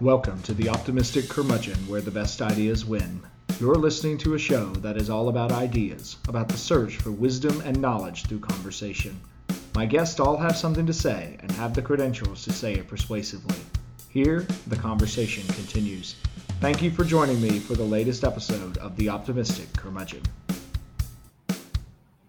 [0.00, 3.20] Welcome to the Optimistic Curmudgeon, where the best ideas win.
[3.58, 7.60] You're listening to a show that is all about ideas, about the search for wisdom
[7.62, 9.20] and knowledge through conversation.
[9.74, 13.58] My guests all have something to say and have the credentials to say it persuasively.
[14.08, 16.14] Here, the conversation continues.
[16.60, 20.22] Thank you for joining me for the latest episode of The Optimistic Curmudgeon.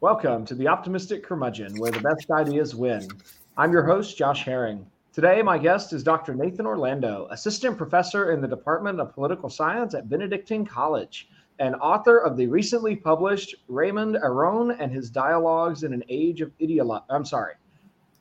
[0.01, 3.07] Welcome to The Optimistic Curmudgeon, where the best ideas win.
[3.55, 4.87] I'm your host, Josh Herring.
[5.11, 6.35] Today, my guest is Dr.
[6.35, 12.19] Nathan Orlando, assistant professor in the Department of Political Science at Benedictine College and author
[12.19, 17.25] of the recently published Raymond Aron and His Dialogues in an Age of Ideolo- I'm
[17.25, 17.55] sorry,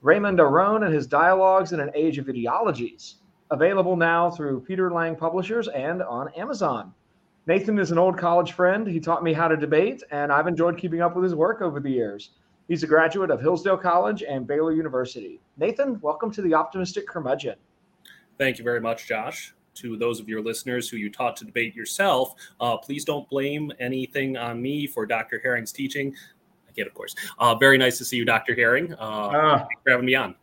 [0.00, 3.16] Raymond Aron and His Dialogues in an Age of Ideologies,
[3.50, 6.94] available now through Peter Lang Publishers and on Amazon.
[7.46, 8.86] Nathan is an old college friend.
[8.86, 11.80] He taught me how to debate, and I've enjoyed keeping up with his work over
[11.80, 12.30] the years.
[12.68, 15.40] He's a graduate of Hillsdale College and Baylor University.
[15.56, 17.56] Nathan, welcome to the Optimistic Curmudgeon.
[18.36, 19.54] Thank you very much, Josh.
[19.76, 23.72] To those of your listeners who you taught to debate yourself, uh, please don't blame
[23.80, 25.40] anything on me for Dr.
[25.42, 26.14] Herring's teaching.
[26.68, 27.14] I get, of course.
[27.38, 28.54] Uh, very nice to see you, Dr.
[28.54, 28.92] Herring.
[28.92, 30.34] Uh, uh, thanks for having me on.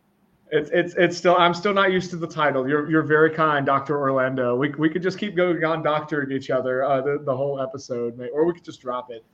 [0.50, 2.68] It's, it's it's still I'm still not used to the title.
[2.68, 4.54] You're you're very kind, Doctor Orlando.
[4.54, 8.20] We, we could just keep going on doctoring each other uh, the the whole episode,
[8.32, 9.24] or we could just drop it.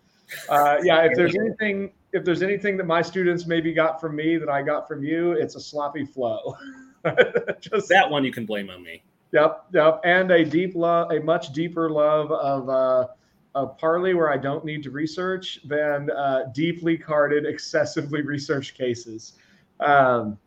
[0.49, 4.37] Uh, yeah, if there's anything if there's anything that my students maybe got from me
[4.37, 6.57] that I got from you, it's a sloppy flow.
[7.61, 9.03] Just that one you can blame on me.
[9.33, 13.07] Yep, yep, and a deep love, a much deeper love of uh,
[13.55, 19.35] a Parley where I don't need to research than uh, deeply carded, excessively researched cases.
[19.81, 20.39] Um,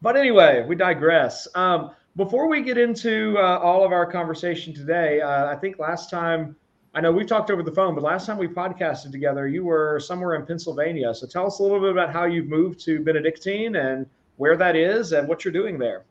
[0.00, 1.48] but anyway, we digress.
[1.56, 6.10] Um, before we get into uh, all of our conversation today, uh, I think last
[6.10, 6.54] time
[6.94, 9.98] I know we've talked over the phone, but last time we podcasted together, you were
[9.98, 11.14] somewhere in Pennsylvania.
[11.14, 14.76] So tell us a little bit about how you've moved to Benedictine and where that
[14.76, 16.04] is and what you're doing there.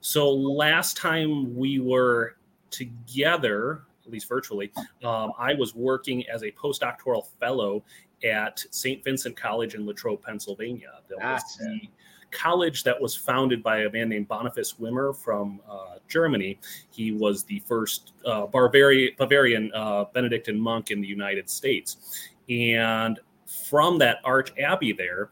[0.00, 2.36] So last time we were
[2.70, 4.72] together, at least virtually,
[5.04, 7.84] um, I was working as a postdoctoral fellow
[8.24, 9.04] at St.
[9.04, 11.00] Vincent College in Latrobe, Pennsylvania.
[11.10, 11.88] That was the
[12.32, 16.58] college that was founded by a man named Boniface Wimmer from uh, Germany.
[16.90, 22.18] He was the first uh, Bavarian, Bavarian uh, Benedictine monk in the United States.
[22.48, 25.30] And from that arch abbey there,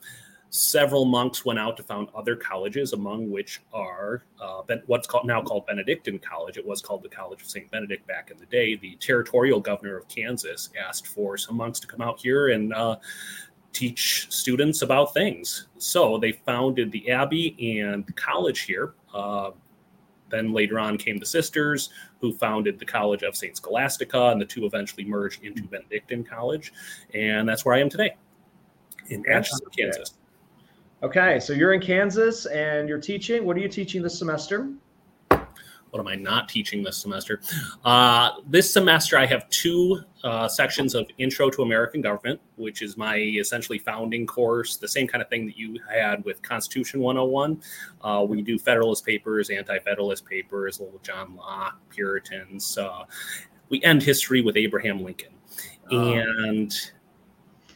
[0.50, 5.41] several monks went out to found other colleges, among which are uh, what's called now
[5.41, 6.56] called Benedictine College.
[6.56, 8.77] It was called the College of Saint Benedict back in the day.
[8.77, 12.97] The territorial governor of Kansas asked for some monks to come out here and uh,
[13.72, 15.69] teach students about things.
[15.78, 18.94] So they founded the Abbey and college here.
[19.14, 19.50] Uh,
[20.28, 23.56] then later on came the sisters, who founded the College of St.
[23.56, 26.72] Scholastica, and the two eventually merged into Benedictine College.
[27.14, 28.16] And that's where I am today
[29.08, 30.14] in Atchison, Kansas.
[31.02, 33.44] Okay, so you're in Kansas and you're teaching.
[33.44, 34.70] What are you teaching this semester?
[35.90, 37.40] What am I not teaching this semester?
[37.84, 42.96] Uh, this semester, I have two uh, sections of Intro to American Government, which is
[42.96, 47.60] my essentially founding course, the same kind of thing that you had with Constitution 101.
[48.02, 52.78] Uh, we do Federalist papers, Anti Federalist papers, little John Locke, Puritans.
[52.78, 53.04] Uh,
[53.68, 55.32] we end history with Abraham Lincoln.
[55.90, 56.14] Oh.
[56.14, 56.72] And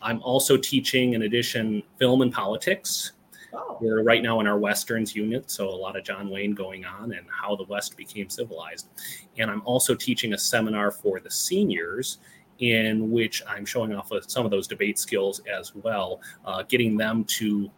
[0.03, 3.13] I'm also teaching, in addition, film and politics.
[3.55, 3.79] Oh.
[3.81, 7.13] We're right now in our Westerns unit, so a lot of John Wayne going on
[7.13, 8.89] and how the West became civilized.
[9.39, 12.19] And I'm also teaching a seminar for the seniors
[12.59, 17.25] in which I'm showing off some of those debate skills as well, uh, getting them
[17.25, 17.71] to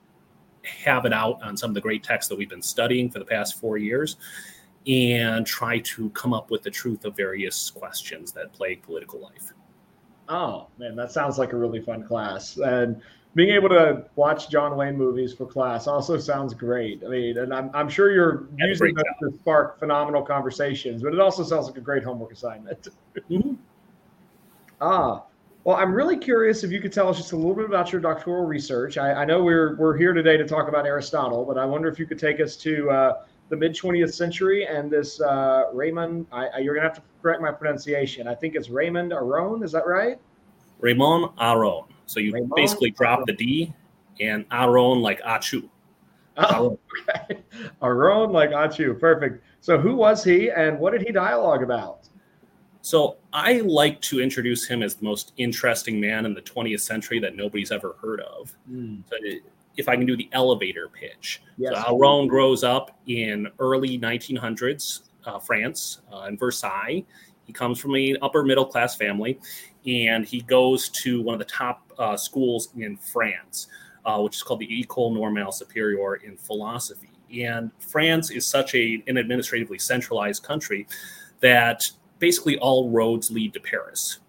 [0.64, 3.24] have it out on some of the great texts that we've been studying for the
[3.24, 4.16] past four years
[4.86, 9.52] and try to come up with the truth of various questions that plague political life.
[10.28, 12.56] Oh, man, that sounds like a really fun class.
[12.56, 13.00] And
[13.36, 17.02] being able to watch John Wayne movies for class also sounds great.
[17.04, 21.12] I mean, and I'm, I'm sure you're That's using that to spark phenomenal conversations, but
[21.12, 22.88] it also sounds like a great homework assignment.
[23.30, 23.52] mm-hmm.
[24.80, 25.22] Ah,
[25.64, 28.00] well, I'm really curious if you could tell us just a little bit about your
[28.00, 28.96] doctoral research.
[28.96, 31.98] I, I know we're we're here today to talk about Aristotle, but I wonder if
[31.98, 36.26] you could take us to uh, the mid 20th century and this uh, Raymond.
[36.32, 38.28] I, I, you're gonna have to correct my pronunciation.
[38.28, 39.62] I think it's Raymond Aron.
[39.62, 40.18] Is that right?
[40.78, 41.84] Raymond Aron.
[42.06, 43.74] So you Raymond basically drop the D
[44.20, 45.68] and Aron like Achu.
[46.36, 47.42] Oh, okay.
[47.82, 48.98] Aron like Achu.
[48.98, 49.44] Perfect.
[49.60, 52.08] So who was he and what did he dialogue about?
[52.82, 57.18] So I like to introduce him as the most interesting man in the 20th century
[57.18, 58.56] that nobody's ever heard of.
[58.70, 59.02] Mm.
[59.10, 59.16] So
[59.76, 61.42] if I can do the elevator pitch.
[61.58, 61.74] Yes.
[61.74, 67.04] So Aron grows up in early 1900s uh, France uh, in Versailles.
[67.44, 69.40] He comes from an upper middle class family
[69.86, 73.68] and he goes to one of the top uh, schools in France,
[74.04, 77.10] uh, which is called the École Normale Supérieure in philosophy.
[77.34, 80.86] And France is such a, an administratively centralized country
[81.40, 81.88] that
[82.18, 84.20] basically all roads lead to Paris.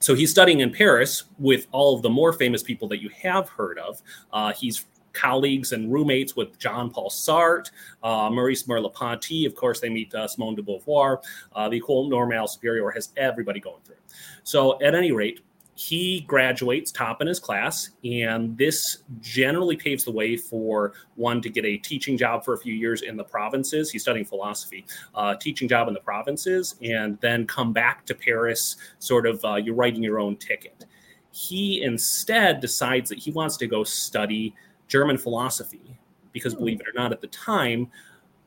[0.00, 3.48] So he's studying in Paris with all of the more famous people that you have
[3.48, 4.00] heard of.
[4.32, 7.70] Uh, he's colleagues and roommates with Jean Paul Sartre,
[8.04, 9.46] uh, Maurice Merleau-Ponty.
[9.46, 11.18] Of course, they meet uh, Simone de Beauvoir.
[11.52, 13.96] Uh, the École Normale Supérieure has everybody going through.
[14.44, 15.40] So, at any rate,
[15.78, 21.48] he graduates top in his class, and this generally paves the way for one to
[21.48, 23.88] get a teaching job for a few years in the provinces.
[23.88, 24.84] He's studying philosophy,
[25.14, 28.74] uh, teaching job in the provinces, and then come back to Paris.
[28.98, 30.84] Sort of, uh, you're writing your own ticket.
[31.30, 34.56] He instead decides that he wants to go study
[34.88, 35.96] German philosophy
[36.32, 36.58] because, hmm.
[36.58, 37.88] believe it or not, at the time,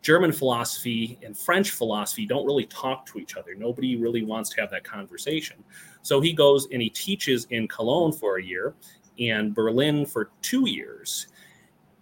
[0.02, 3.54] German philosophy and French philosophy don't really talk to each other.
[3.56, 5.64] Nobody really wants to have that conversation.
[6.02, 8.74] So he goes and he teaches in Cologne for a year
[9.20, 11.28] and Berlin for two years.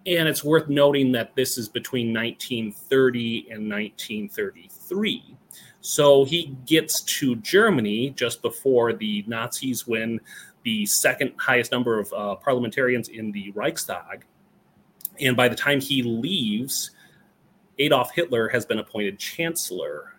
[0.05, 5.37] And it's worth noting that this is between 1930 and 1933.
[5.81, 10.21] So he gets to Germany just before the Nazis win
[10.63, 14.25] the second highest number of uh, parliamentarians in the Reichstag.
[15.19, 16.91] And by the time he leaves,
[17.79, 20.15] Adolf Hitler has been appointed chancellor.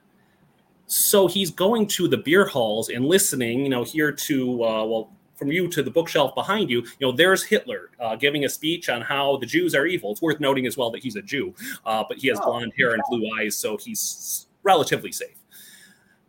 [0.87, 5.13] So he's going to the beer halls and listening, you know, here to, uh, well,
[5.37, 8.89] from you to the bookshelf behind you, you know, there's Hitler uh, giving a speech
[8.89, 10.13] on how the Jews are evil.
[10.13, 11.55] It's worth noting as well that he's a Jew,
[11.87, 15.37] uh, but he has oh, blonde hair and blue eyes, so he's relatively safe.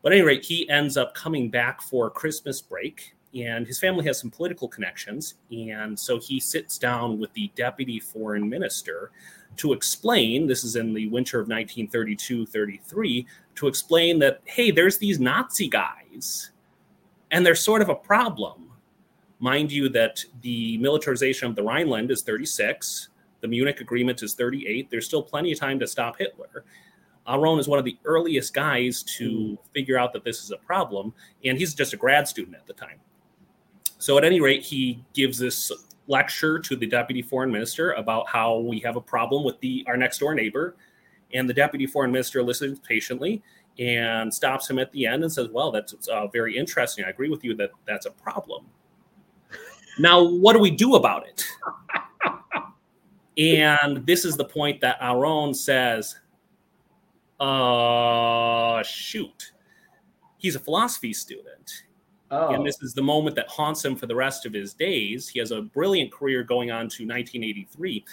[0.01, 4.05] But at any rate, he ends up coming back for Christmas break, and his family
[4.05, 5.35] has some political connections.
[5.51, 9.11] And so he sits down with the deputy foreign minister
[9.57, 14.97] to explain this is in the winter of 1932 33 to explain that, hey, there's
[14.97, 16.51] these Nazi guys,
[17.31, 18.71] and they're sort of a problem.
[19.39, 23.09] Mind you, that the militarization of the Rhineland is 36,
[23.41, 24.89] the Munich Agreement is 38.
[24.89, 26.63] There's still plenty of time to stop Hitler.
[27.27, 29.55] Aron is one of the earliest guys to hmm.
[29.73, 31.13] figure out that this is a problem,
[31.43, 32.99] and he's just a grad student at the time.
[33.97, 35.71] So, at any rate, he gives this
[36.07, 39.97] lecture to the deputy foreign minister about how we have a problem with the our
[39.97, 40.75] next door neighbor,
[41.33, 43.41] and the deputy foreign minister listens patiently
[43.79, 47.05] and stops him at the end and says, "Well, that's uh, very interesting.
[47.05, 48.65] I agree with you that that's a problem.
[49.99, 51.45] Now, what do we do about it?"
[53.37, 56.19] and this is the point that Aron says,
[57.39, 59.53] "Uh, shoot."
[60.37, 61.83] He's a philosophy student
[62.31, 62.53] Oh.
[62.53, 65.27] And this is the moment that haunts him for the rest of his days.
[65.27, 68.05] He has a brilliant career going on to 1983.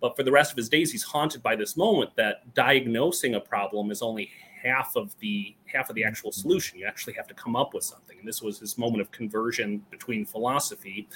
[0.00, 3.40] But for the rest of his days, he's haunted by this moment that diagnosing a
[3.40, 4.30] problem is only
[4.62, 6.78] half of the half of the actual solution.
[6.78, 8.18] You actually have to come up with something.
[8.18, 11.06] And this was his moment of conversion between philosophy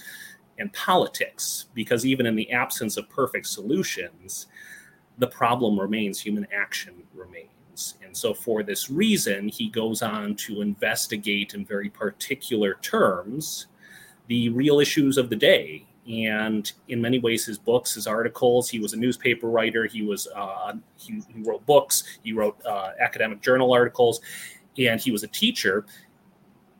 [0.58, 4.46] and politics, because even in the absence of perfect solutions,
[5.19, 7.49] the problem remains, human action remains.
[8.04, 13.66] And so, for this reason, he goes on to investigate in very particular terms
[14.28, 15.86] the real issues of the day.
[16.08, 20.28] And in many ways, his books, his articles, he was a newspaper writer, he was
[20.34, 24.20] uh, he, he, wrote books, he wrote uh, academic journal articles,
[24.78, 25.86] and he was a teacher.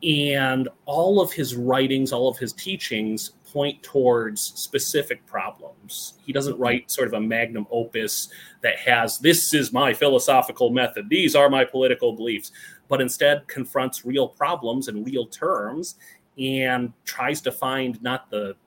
[0.03, 6.15] And all of his writings, all of his teachings point towards specific problems.
[6.25, 8.27] He doesn't write sort of a magnum opus
[8.61, 12.51] that has this is my philosophical method, these are my political beliefs,
[12.89, 15.95] but instead confronts real problems in real terms
[16.37, 18.57] and tries to find not the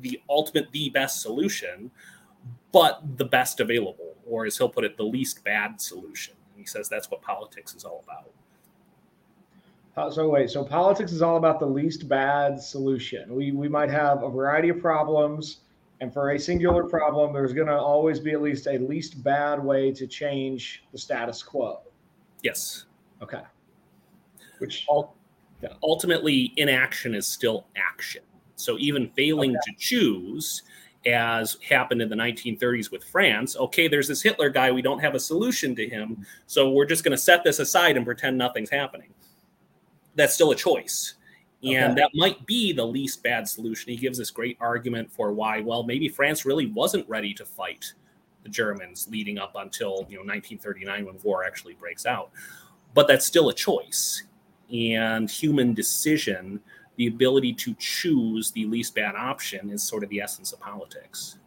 [0.00, 1.90] the ultimate the best solution,
[2.72, 6.34] but the best available, or as he'll put it, the least bad solution.
[6.52, 8.28] And he says that's what politics is all about.
[9.96, 13.34] So wait, so politics is all about the least bad solution.
[13.34, 15.60] We we might have a variety of problems,
[16.02, 19.62] and for a singular problem, there's going to always be at least a least bad
[19.62, 21.80] way to change the status quo.
[22.42, 22.84] Yes.
[23.22, 23.40] Okay.
[24.58, 24.86] Which
[25.62, 25.70] yeah.
[25.82, 28.22] ultimately, inaction is still action.
[28.56, 29.60] So even failing okay.
[29.64, 30.62] to choose,
[31.06, 35.14] as happened in the 1930s with France, okay, there's this Hitler guy, we don't have
[35.14, 38.70] a solution to him, so we're just going to set this aside and pretend nothing's
[38.70, 39.08] happening
[40.16, 41.14] that's still a choice.
[41.62, 42.02] And okay.
[42.02, 43.90] that might be the least bad solution.
[43.90, 47.92] He gives this great argument for why, well, maybe France really wasn't ready to fight
[48.42, 52.30] the Germans leading up until you know 1939 when war actually breaks out.
[52.94, 54.24] But that's still a choice.
[54.72, 56.60] And human decision,
[56.96, 61.38] the ability to choose the least bad option, is sort of the essence of politics.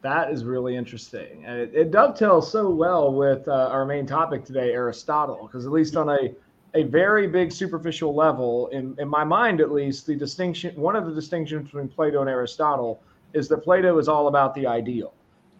[0.00, 1.44] That is really interesting.
[1.44, 5.72] And it, it dovetails so well with uh, our main topic today, Aristotle, because at
[5.72, 6.34] least on a
[6.78, 11.06] a very big superficial level, in, in my mind at least, the distinction, one of
[11.06, 15.12] the distinctions between Plato and Aristotle is that Plato is all about the ideal.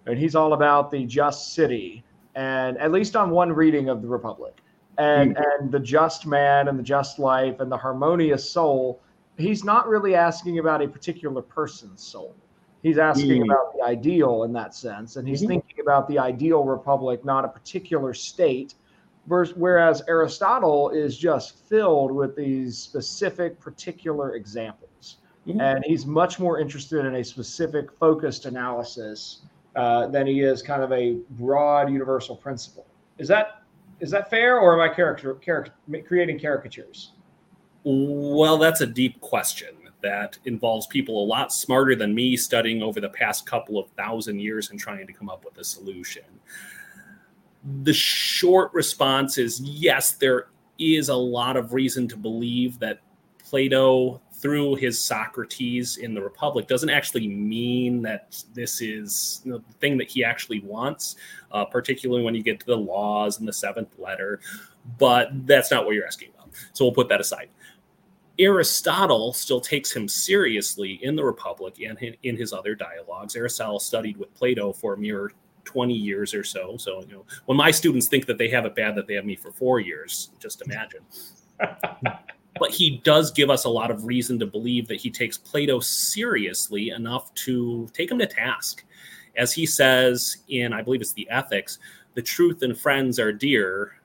[0.08, 2.02] and he's all about the just city,
[2.34, 4.58] and at least on one reading of the Republic,
[4.96, 5.62] and mm-hmm.
[5.62, 9.00] and the just man and the just life and the harmonious soul.
[9.36, 12.34] He's not really asking about a particular person's soul.
[12.82, 13.50] He's asking mm-hmm.
[13.50, 15.48] about the ideal in that sense, and he's mm-hmm.
[15.48, 18.74] thinking about the ideal republic, not a particular state.
[19.28, 25.18] Whereas Aristotle is just filled with these specific, particular examples.
[25.46, 25.60] Mm-hmm.
[25.60, 29.42] And he's much more interested in a specific, focused analysis
[29.76, 32.86] uh, than he is kind of a broad, universal principle.
[33.18, 33.62] Is that
[34.00, 35.72] is that fair, or am I character, character
[36.06, 37.12] creating caricatures?
[37.82, 43.00] Well, that's a deep question that involves people a lot smarter than me studying over
[43.00, 46.22] the past couple of thousand years and trying to come up with a solution.
[47.82, 50.48] The short response is yes, there
[50.78, 53.00] is a lot of reason to believe that
[53.38, 59.58] Plato, through his Socrates in the Republic, doesn't actually mean that this is you know,
[59.58, 61.16] the thing that he actually wants,
[61.50, 64.40] uh, particularly when you get to the laws and the seventh letter.
[64.98, 66.50] But that's not what you're asking about.
[66.72, 67.48] So we'll put that aside.
[68.38, 73.34] Aristotle still takes him seriously in the Republic and in his other dialogues.
[73.34, 75.32] Aristotle studied with Plato for a mere
[75.68, 76.78] 20 years or so.
[76.78, 79.26] So, you know, when my students think that they have it bad that they have
[79.26, 81.00] me for four years, just imagine.
[82.58, 85.78] but he does give us a lot of reason to believe that he takes Plato
[85.78, 88.82] seriously enough to take him to task.
[89.36, 91.78] As he says in, I believe it's the Ethics,
[92.14, 94.00] the truth and friends are dear,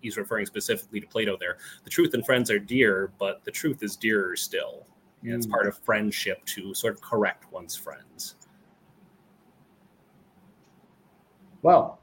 [0.00, 1.58] he's referring specifically to Plato there.
[1.84, 4.86] The truth and friends are dear, but the truth is dearer still.
[5.22, 5.52] And it's hmm.
[5.52, 8.36] part of friendship to sort of correct one's friends.
[11.62, 12.00] Well,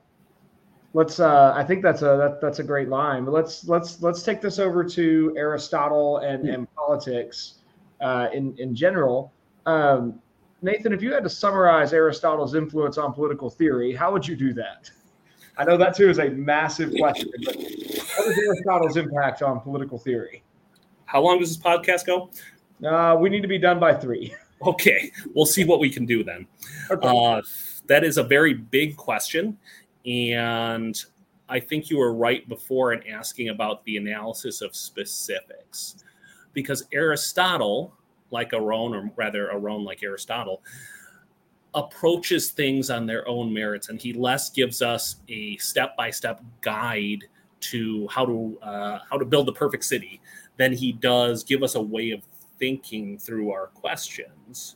[0.93, 1.19] let's.
[1.19, 3.25] Uh, I think that's a that, that's a great line.
[3.25, 6.53] But let's let's let's take this over to Aristotle and, mm-hmm.
[6.53, 7.55] and politics
[8.01, 9.33] uh, in in general.
[9.65, 10.19] Um,
[10.61, 14.53] Nathan, if you had to summarize Aristotle's influence on political theory, how would you do
[14.53, 14.89] that?
[15.57, 19.97] I know that too is a massive question, but what is Aristotle's impact on political
[19.97, 20.43] theory?
[21.05, 22.29] How long does this podcast go?
[22.85, 24.33] Uh, we need to be done by three.
[24.65, 26.47] Okay, we'll see what we can do then.
[26.91, 27.07] Okay.
[27.07, 27.41] Uh,
[27.87, 29.57] that is a very big question,
[30.05, 31.03] and
[31.47, 36.03] I think you were right before in asking about the analysis of specifics,
[36.53, 37.93] because Aristotle,
[38.31, 40.61] like Aron, or rather Aron like Aristotle,
[41.75, 47.23] approaches things on their own merits and he less gives us a step-by-step guide
[47.59, 50.19] to how to uh, how to build the perfect city
[50.57, 52.21] than he does give us a way of
[52.59, 54.75] thinking through our questions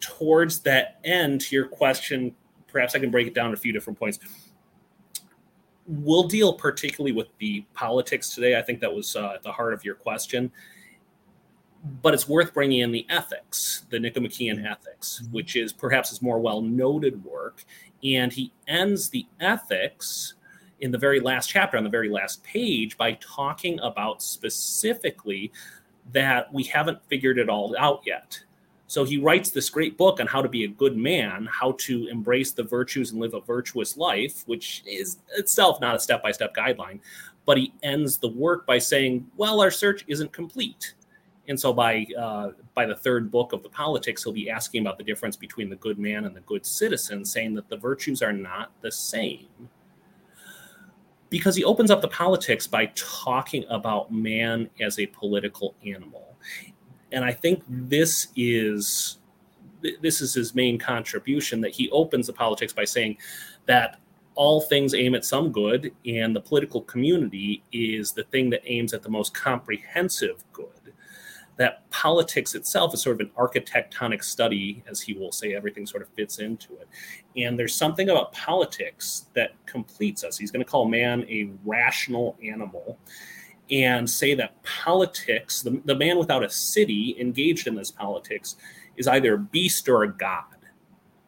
[0.00, 2.34] towards that end to your question
[2.66, 4.18] perhaps i can break it down a few different points
[5.86, 9.72] we'll deal particularly with the politics today i think that was uh, at the heart
[9.72, 10.50] of your question
[12.02, 14.66] but it's worth bringing in the ethics, the Nicomachean mm-hmm.
[14.66, 15.32] Ethics, mm-hmm.
[15.32, 17.64] which is perhaps his more well noted work.
[18.04, 20.34] And he ends the ethics
[20.80, 25.52] in the very last chapter, on the very last page, by talking about specifically
[26.12, 28.40] that we haven't figured it all out yet.
[28.86, 32.08] So he writes this great book on how to be a good man, how to
[32.08, 36.32] embrace the virtues and live a virtuous life, which is itself not a step by
[36.32, 37.00] step guideline.
[37.46, 40.94] But he ends the work by saying, well, our search isn't complete
[41.48, 44.96] and so by uh, by the third book of the politics, he'll be asking about
[44.96, 48.32] the difference between the good man and the good citizen, saying that the virtues are
[48.32, 49.48] not the same.
[51.32, 56.36] Because he opens up the politics by talking about man as a political animal,
[57.10, 59.18] and I think this is
[60.02, 63.16] this is his main contribution that he opens the politics by saying
[63.64, 63.98] that
[64.34, 68.92] all things aim at some good, and the political community is the thing that aims
[68.92, 70.81] at the most comprehensive good
[71.56, 76.02] that politics itself is sort of an architectonic study, as he will say, everything sort
[76.02, 76.88] of fits into it.
[77.36, 80.38] And there's something about politics that completes us.
[80.38, 82.98] He's going to call man a rational animal
[83.70, 88.56] and say that politics, the, the man without a city engaged in this politics,
[88.96, 90.44] is either a beast or a god,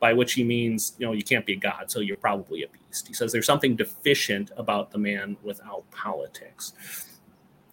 [0.01, 2.69] by which he means, you know, you can't be a god, so you're probably a
[2.69, 3.09] beast.
[3.09, 6.75] He says there's something deficient about the man without politics.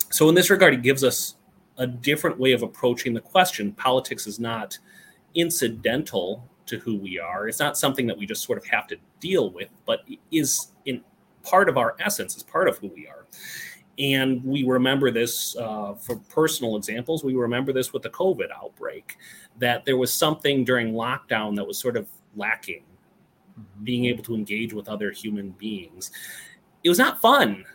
[0.09, 1.35] So, in this regard, he gives us
[1.81, 3.71] a different way of approaching the question.
[3.73, 4.77] Politics is not
[5.33, 7.47] incidental to who we are.
[7.47, 11.01] It's not something that we just sort of have to deal with, but is in
[11.41, 13.25] part of our essence, is part of who we are.
[13.97, 17.23] And we remember this uh, for personal examples.
[17.23, 19.17] We remember this with the COVID outbreak,
[19.57, 22.83] that there was something during lockdown that was sort of lacking,
[23.59, 23.83] mm-hmm.
[23.83, 26.11] being able to engage with other human beings.
[26.83, 27.65] It was not fun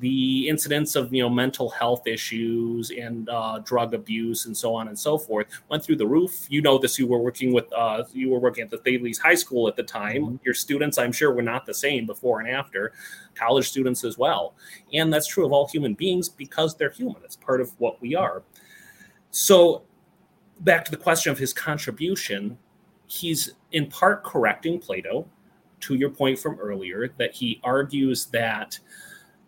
[0.00, 4.88] the incidence of you know mental health issues and uh, drug abuse and so on
[4.88, 6.46] and so forth went through the roof.
[6.48, 6.98] You know this.
[6.98, 9.82] You were working with uh, you were working at the Thales High School at the
[9.82, 10.22] time.
[10.22, 10.36] Mm-hmm.
[10.44, 12.92] Your students, I'm sure, were not the same before and after.
[13.34, 14.54] College students as well,
[14.92, 17.16] and that's true of all human beings because they're human.
[17.24, 18.42] It's part of what we are.
[19.30, 19.82] So,
[20.60, 22.58] back to the question of his contribution,
[23.06, 25.26] he's in part correcting Plato.
[25.84, 28.78] To your point from earlier, that he argues that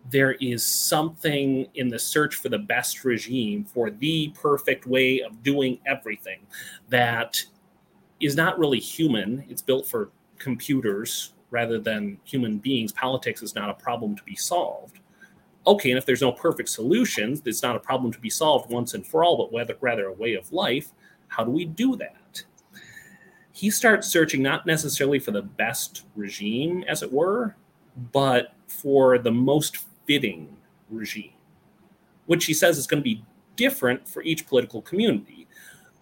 [0.09, 5.43] there is something in the search for the best regime, for the perfect way of
[5.43, 6.39] doing everything
[6.89, 7.41] that
[8.19, 9.45] is not really human.
[9.49, 12.91] It's built for computers rather than human beings.
[12.91, 14.99] Politics is not a problem to be solved.
[15.65, 18.95] Okay, and if there's no perfect solutions, it's not a problem to be solved once
[18.95, 20.91] and for all, but whether, rather a way of life.
[21.29, 22.43] How do we do that?
[23.53, 27.55] He starts searching not necessarily for the best regime, as it were,
[28.11, 30.55] but for the most fitting
[30.89, 31.33] regime,
[32.25, 33.23] which he says is going to be
[33.55, 35.47] different for each political community.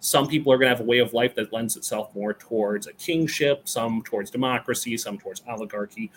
[0.00, 2.86] Some people are going to have a way of life that lends itself more towards
[2.86, 6.10] a kingship, some towards democracy, some towards oligarchy.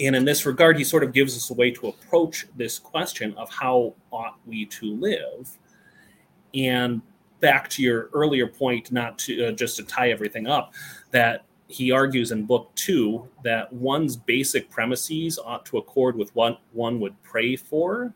[0.00, 3.34] And in this regard, he sort of gives us a way to approach this question
[3.34, 5.56] of how ought we to live.
[6.54, 7.02] And
[7.40, 10.74] back to your earlier point, not to uh, just to tie everything up,
[11.12, 16.60] that he argues in book two that one's basic premises ought to accord with what
[16.72, 18.14] one would pray for,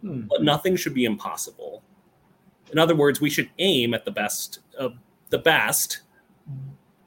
[0.00, 0.22] hmm.
[0.22, 1.82] but nothing should be impossible.
[2.72, 4.94] In other words, we should aim at the best of
[5.28, 6.02] the best,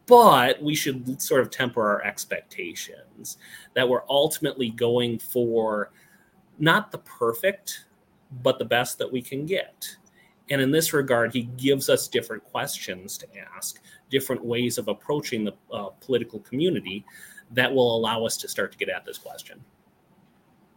[0.05, 3.37] but we should sort of temper our expectations
[3.73, 5.91] that we're ultimately going for
[6.59, 7.85] not the perfect,
[8.43, 9.95] but the best that we can get.
[10.50, 15.44] And in this regard, he gives us different questions to ask, different ways of approaching
[15.44, 17.06] the uh, political community
[17.51, 19.63] that will allow us to start to get at this question.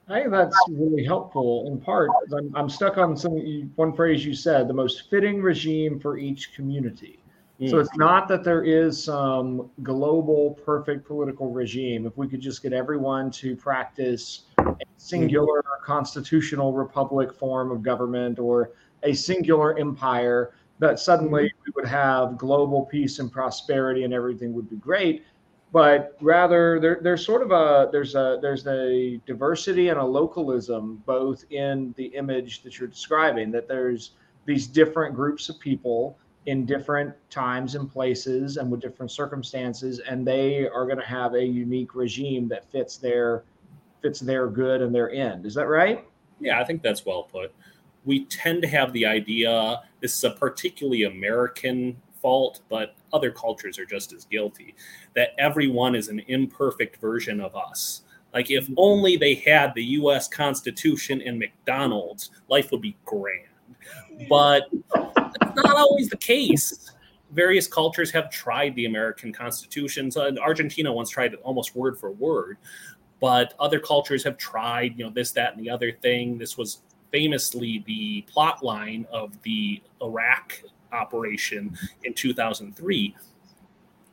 [0.09, 2.11] I think that's really helpful in part.
[2.37, 3.33] I'm, I'm stuck on some
[3.77, 7.21] one phrase you said: the most fitting regime for each community.
[7.61, 7.71] Mm.
[7.71, 12.07] So it's not that there is some global perfect political regime.
[12.07, 18.41] If we could just get everyone to practice a singular constitutional republic form of government
[18.41, 21.63] or a singular empire that suddenly mm-hmm.
[21.67, 25.25] we would have global peace and prosperity and everything would be great.
[25.73, 31.01] But rather there, there's sort of a there's a there's a diversity and a localism
[31.07, 34.13] both in the image that you're describing that there's
[34.47, 40.27] these different groups of people in different times and places and with different circumstances and
[40.27, 43.45] they are going to have a unique regime that fits their
[44.03, 45.47] fits their good and their end.
[45.47, 46.05] Is that right?
[46.41, 47.55] Yeah i think that's well put
[48.05, 53.79] we tend to have the idea this is a particularly American fault, but other cultures
[53.79, 54.75] are just as guilty
[55.15, 58.03] that everyone is an imperfect version of us.
[58.33, 58.75] Like, if mm-hmm.
[58.77, 63.47] only they had the US Constitution and McDonald's, life would be grand.
[64.29, 66.93] But that's not always the case.
[67.33, 70.11] Various cultures have tried the American Constitution.
[70.11, 72.59] So Argentina once tried it almost word for word,
[73.21, 76.39] but other cultures have tried, you know, this, that, and the other thing.
[76.39, 83.15] This was famously the plot line of the Iraq operation in 2003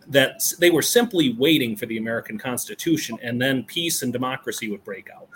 [0.09, 4.83] that they were simply waiting for the American Constitution and then peace and democracy would
[4.83, 5.27] break out.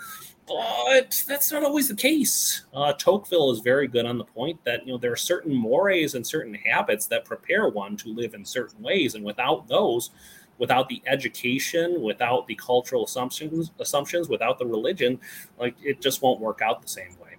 [0.46, 2.64] But that's not always the case.
[2.74, 6.14] Uh, Tocqueville is very good on the point that you know there are certain mores
[6.14, 10.10] and certain habits that prepare one to live in certain ways, and without those,
[10.58, 15.20] without the education, without the cultural assumptions, assumptions, without the religion,
[15.58, 17.31] like it just won't work out the same way.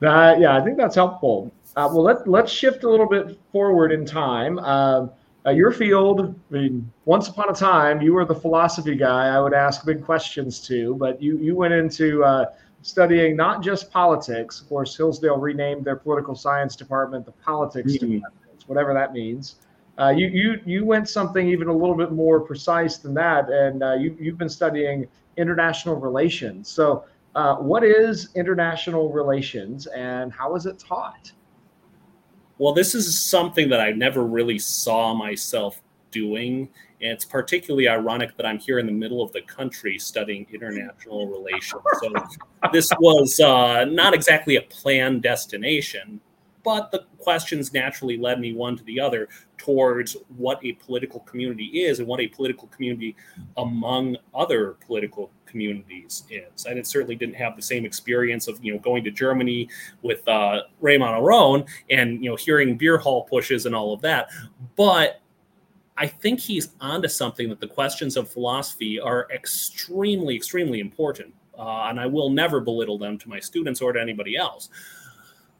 [0.00, 1.52] Yeah, I think that's helpful.
[1.76, 4.58] Uh, well, let let's shift a little bit forward in time.
[4.58, 5.06] Uh,
[5.46, 9.28] uh, your field, I mean, once upon a time, you were the philosophy guy.
[9.28, 12.46] I would ask big questions to, but you you went into uh,
[12.82, 14.60] studying not just politics.
[14.60, 18.14] Of course, Hillsdale renamed their political science department the politics mm-hmm.
[18.14, 19.56] department, whatever that means.
[19.98, 23.82] Uh, you you you went something even a little bit more precise than that, and
[23.82, 26.68] uh, you you've been studying international relations.
[26.68, 31.32] So uh, what is international relations and how is it taught?
[32.58, 36.68] Well, this is something that I never really saw myself doing.
[37.00, 41.26] And it's particularly ironic that I'm here in the middle of the country studying international
[41.28, 41.82] relations.
[42.02, 42.12] So
[42.72, 46.20] this was uh, not exactly a planned destination,
[46.62, 51.84] but the questions naturally led me one to the other towards what a political community
[51.84, 53.16] is and what a political community
[53.56, 56.66] among other political communities is.
[56.66, 59.68] I certainly didn't have the same experience of you know going to Germany
[60.02, 64.28] with uh, Raymond Aron and you know hearing beer hall pushes and all of that,
[64.76, 65.20] but
[65.98, 71.34] I think he's onto something that the questions of philosophy are extremely, extremely important.
[71.60, 74.70] uh, and I will never belittle them to my students or to anybody else.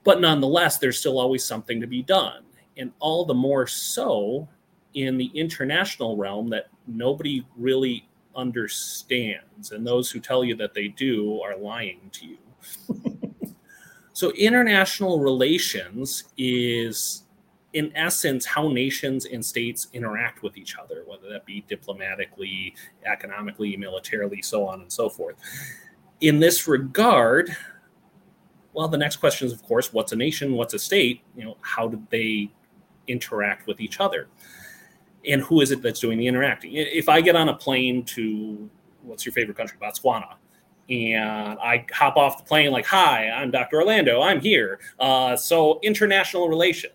[0.03, 2.43] But nonetheless, there's still always something to be done.
[2.79, 4.49] And all the more so
[4.95, 9.73] in the international realm that nobody really understands.
[9.73, 12.39] And those who tell you that they do are lying to you.
[14.13, 17.25] so, international relations is,
[17.73, 23.77] in essence, how nations and states interact with each other, whether that be diplomatically, economically,
[23.77, 25.37] militarily, so on and so forth.
[26.21, 27.57] In this regard,
[28.73, 30.53] well, the next question is, of course, what's a nation?
[30.53, 31.23] What's a state?
[31.37, 32.53] You know, how do they
[33.09, 34.29] interact with each other?
[35.27, 36.73] And who is it that's doing the interacting?
[36.75, 38.71] If I get on a plane to
[39.03, 40.35] what's your favorite country, Botswana,
[40.89, 43.77] and I hop off the plane like, "Hi, I'm Dr.
[43.77, 44.23] Orlando.
[44.23, 46.95] I'm here." Uh, so international relations.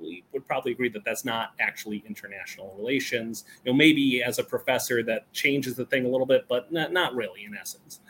[0.00, 3.44] We would probably agree that that's not actually international relations.
[3.64, 6.92] You know, maybe as a professor that changes the thing a little bit, but not,
[6.92, 8.00] not really in essence.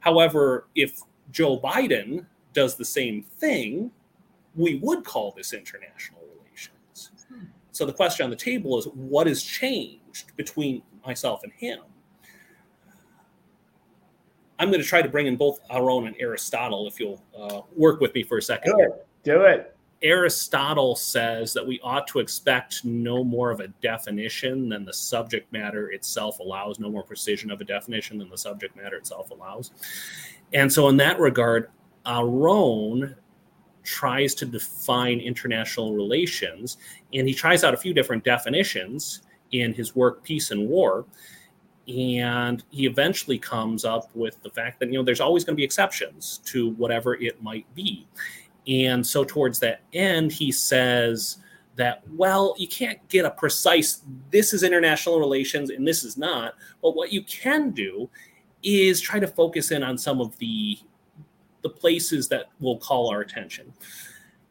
[0.00, 1.00] However, if
[1.30, 3.92] Joe Biden does the same thing,
[4.56, 6.21] we would call this international
[7.72, 11.80] so the question on the table is what has changed between myself and him?
[14.58, 18.00] I'm going to try to bring in both Aron and Aristotle if you'll uh, work
[18.00, 18.74] with me for a second.
[18.76, 19.06] Do it.
[19.24, 19.76] Do it.
[20.02, 25.52] Aristotle says that we ought to expect no more of a definition than the subject
[25.52, 29.70] matter itself allows, no more precision of a definition than the subject matter itself allows.
[30.52, 31.70] And so, in that regard,
[32.04, 33.14] Aaron
[33.82, 36.78] tries to define international relations,
[37.12, 41.04] and he tries out a few different definitions in his work Peace and War.
[41.88, 45.60] And he eventually comes up with the fact that you know there's always going to
[45.60, 48.06] be exceptions to whatever it might be.
[48.68, 51.38] And so towards that end, he says
[51.76, 56.54] that well, you can't get a precise this is international relations and this is not.
[56.80, 58.08] But what you can do
[58.62, 60.78] is try to focus in on some of the
[61.62, 63.72] the places that will call our attention.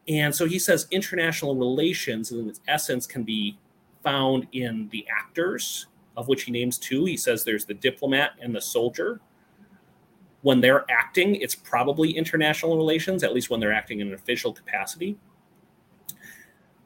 [0.08, 3.58] And so he says international relations, in its essence, can be
[4.02, 7.04] found in the actors, of which he names two.
[7.04, 9.20] He says there's the diplomat and the soldier.
[10.40, 14.52] When they're acting, it's probably international relations, at least when they're acting in an official
[14.52, 15.16] capacity.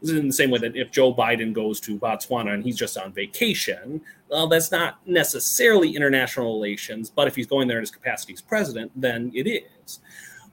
[0.03, 2.77] This is in the same way that if Joe Biden goes to Botswana and he's
[2.77, 7.09] just on vacation, well, that's not necessarily international relations.
[7.09, 9.63] But if he's going there in his capacity as president, then it is.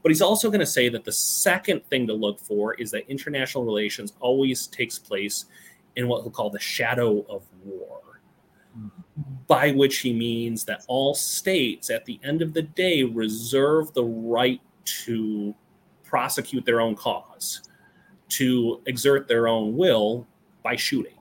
[0.01, 3.09] But he's also going to say that the second thing to look for is that
[3.09, 5.45] international relations always takes place
[5.95, 8.01] in what he'll call the shadow of war,
[9.47, 14.03] by which he means that all states at the end of the day reserve the
[14.03, 15.55] right to
[16.03, 17.61] prosecute their own cause
[18.29, 20.27] to exert their own will
[20.63, 21.13] by shooting.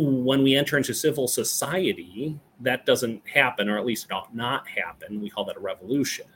[0.00, 5.20] When we enter into civil society, that doesn't happen, or at least not, not happen.
[5.20, 6.26] We call that a revolution.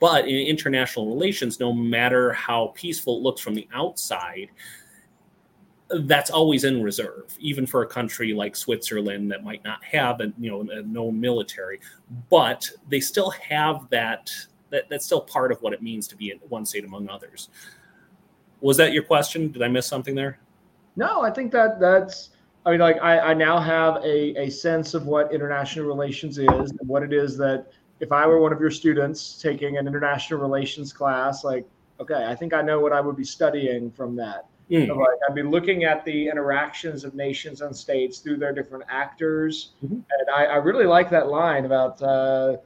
[0.00, 4.48] But in international relations, no matter how peaceful it looks from the outside,
[5.90, 10.32] that's always in reserve, even for a country like Switzerland that might not have a
[10.38, 11.80] you know a no military,
[12.30, 14.30] but they still have that,
[14.70, 14.88] that.
[14.88, 17.50] That's still part of what it means to be in one state among others.
[18.60, 19.52] Was that your question?
[19.52, 20.38] Did I miss something there?
[20.96, 22.30] No, I think that that's.
[22.66, 26.48] I mean, like I, I now have a, a sense of what international relations is
[26.48, 27.66] and what it is that
[28.00, 31.66] if I were one of your students taking an international relations class, like,
[32.00, 34.46] okay, I think I know what I would be studying from that.
[34.70, 34.86] Mm.
[34.86, 38.84] So like I'd be looking at the interactions of nations and states through their different
[38.88, 39.94] actors, mm-hmm.
[39.94, 42.56] and I, I, really like that line about uh,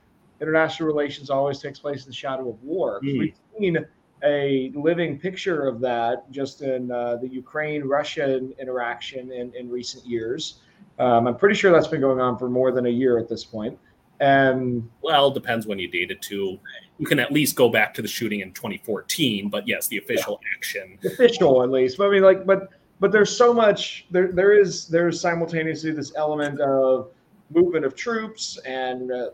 [0.40, 3.00] international relations always takes place in the shadow of war.
[3.02, 3.18] Mm.
[3.18, 3.84] We've seen
[4.24, 10.04] a living picture of that just in uh, the Ukraine Russia interaction in, in recent
[10.06, 10.60] years.
[10.98, 13.44] Um, I'm pretty sure that's been going on for more than a year at this
[13.44, 13.78] point.
[14.20, 16.58] And well, depends when you date it to.
[16.98, 20.40] You can at least go back to the shooting in 2014, but yes, the official
[20.42, 20.56] yeah.
[20.56, 21.98] action, official at least.
[21.98, 24.06] But I mean, like, but but there's so much.
[24.10, 27.10] There there is there's simultaneously this element of
[27.50, 29.28] movement of troops and uh,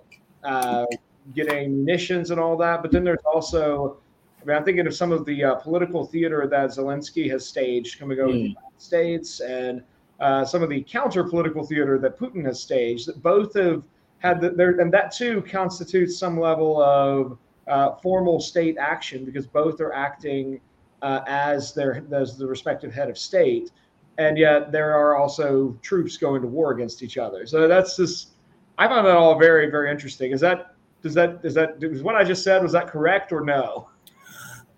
[0.45, 0.87] uh,
[1.35, 2.83] getting munitions and all that.
[2.83, 3.97] But then there's also
[4.45, 7.99] I mean, I'm thinking of some of the uh, political theater that Zelensky has staged
[7.99, 8.33] coming over mm.
[8.33, 9.83] the United States and
[10.21, 13.83] uh, some of the counter political theater that Putin has staged that both have
[14.19, 19.47] had the, there, and that too constitutes some level of uh, formal state action because
[19.47, 20.61] both are acting
[21.01, 23.71] uh, as their as the respective head of state,
[24.19, 27.47] and yet there are also troops going to war against each other.
[27.47, 28.33] So that's just
[28.79, 30.33] I find that all very very interesting.
[30.33, 33.41] Is that does that is that is what I just said was that correct or
[33.41, 33.89] no?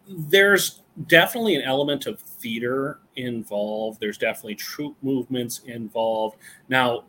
[0.09, 4.01] There's definitely an element of theater involved.
[4.01, 6.37] There's definitely troop movements involved.
[6.69, 7.05] Now,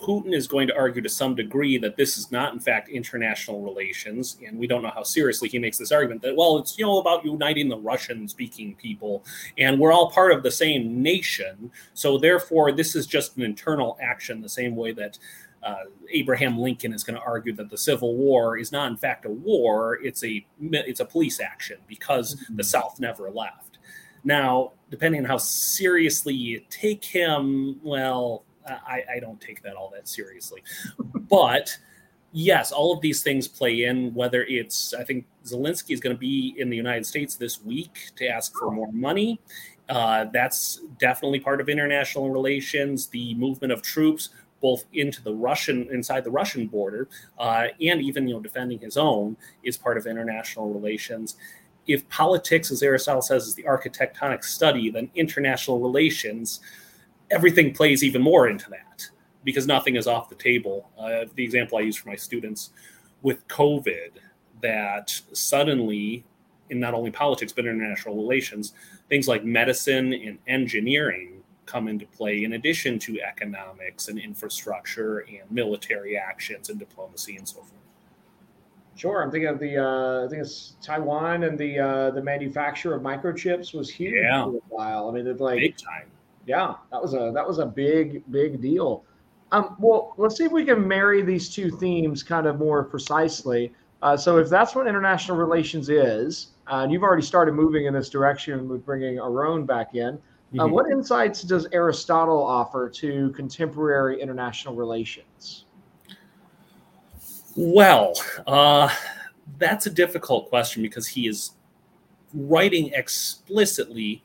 [0.00, 3.62] Putin is going to argue to some degree that this is not, in fact, international
[3.62, 6.84] relations, and we don't know how seriously he makes this argument that well, it's you
[6.84, 9.24] know about uniting the Russian-speaking people,
[9.56, 13.96] and we're all part of the same nation, so therefore this is just an internal
[14.02, 15.18] action, the same way that.
[15.64, 19.24] Uh, Abraham Lincoln is going to argue that the Civil War is not, in fact,
[19.24, 22.56] a war; it's a it's a police action because mm-hmm.
[22.56, 23.78] the South never left.
[24.24, 29.90] Now, depending on how seriously you take him, well, I, I don't take that all
[29.94, 30.62] that seriously.
[30.98, 31.76] but
[32.32, 34.14] yes, all of these things play in.
[34.14, 38.10] Whether it's, I think Zelensky is going to be in the United States this week
[38.16, 39.40] to ask for more money.
[39.88, 43.06] Uh, that's definitely part of international relations.
[43.08, 44.30] The movement of troops,
[44.64, 47.06] both into the Russian, inside the Russian border,
[47.38, 51.36] uh, and even you know defending his own, is part of international relations.
[51.86, 56.60] If politics, as Aristotle says, is the architectonic study, then international relations
[57.30, 59.06] everything plays even more into that
[59.44, 60.88] because nothing is off the table.
[60.98, 62.70] Uh, the example I use for my students
[63.20, 64.12] with COVID,
[64.62, 66.24] that suddenly,
[66.70, 68.72] in not only politics but international relations,
[69.10, 75.50] things like medicine and engineering come into play in addition to economics and infrastructure and
[75.50, 77.72] military actions and diplomacy and so forth.
[78.96, 82.94] Sure, I'm thinking of the uh, I think it's Taiwan and the uh, the manufacture
[82.94, 84.44] of microchips was huge yeah.
[84.44, 85.08] for a while.
[85.08, 86.10] I mean, it's like big time
[86.46, 89.04] yeah, that was a that was a big big deal.
[89.52, 93.72] Um, well, let's see if we can marry these two themes kind of more precisely.
[94.02, 97.94] Uh, so, if that's what international relations is, uh, and you've already started moving in
[97.94, 100.18] this direction with bringing Aron back in,
[100.58, 100.72] uh, mm-hmm.
[100.72, 105.64] what insights does Aristotle offer to contemporary international relations?
[107.56, 108.14] Well,
[108.46, 108.88] uh,
[109.58, 111.52] that's a difficult question because he is
[112.32, 114.22] writing explicitly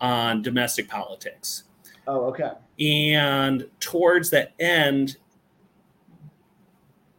[0.00, 1.64] on domestic politics.
[2.06, 2.52] Oh, okay.
[2.80, 5.16] And towards the end,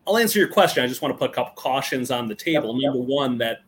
[0.07, 0.83] I'll answer your question.
[0.83, 2.73] I just want to put a couple cautions on the table.
[2.73, 3.07] Yep, Number yep.
[3.07, 3.59] one, that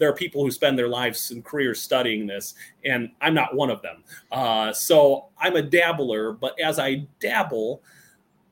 [0.00, 2.54] there are people who spend their lives and careers studying this,
[2.86, 4.02] and I'm not one of them.
[4.32, 7.82] Uh, so I'm a dabbler, but as I dabble,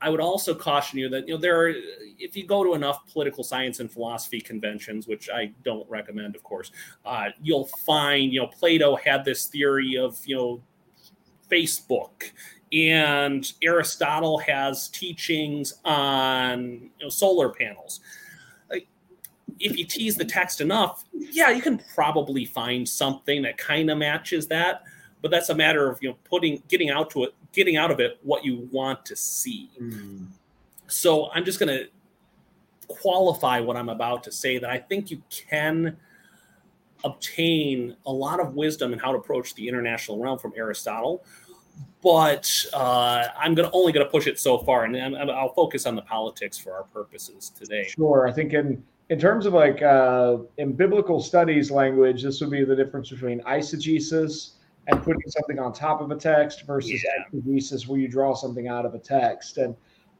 [0.01, 1.73] I would also caution you that you know there are
[2.19, 6.43] if you go to enough political science and philosophy conventions, which I don't recommend, of
[6.43, 6.71] course,
[7.07, 10.63] uh, you'll find you know Plato had this theory of you know
[11.51, 12.31] Facebook,
[12.75, 18.01] and Aristotle has teachings on you know, solar panels.
[19.61, 23.99] If you tease the text enough, yeah, you can probably find something that kind of
[23.99, 24.83] matches that
[25.23, 28.01] but that's a matter of you know putting getting out to it getting out of
[28.01, 30.27] it what you want to see mm.
[30.87, 31.89] so i'm just going to
[32.89, 35.97] qualify what i'm about to say that i think you can
[37.05, 41.25] obtain a lot of wisdom in how to approach the international realm from aristotle
[42.03, 45.95] but uh, i'm to only going to push it so far and i'll focus on
[45.95, 50.39] the politics for our purposes today sure i think in in terms of like uh,
[50.59, 54.53] in biblical studies language this would be the difference between eisegesis
[54.87, 57.25] and putting something on top of a text versus yeah.
[57.33, 59.75] exegesis where you draw something out of a text and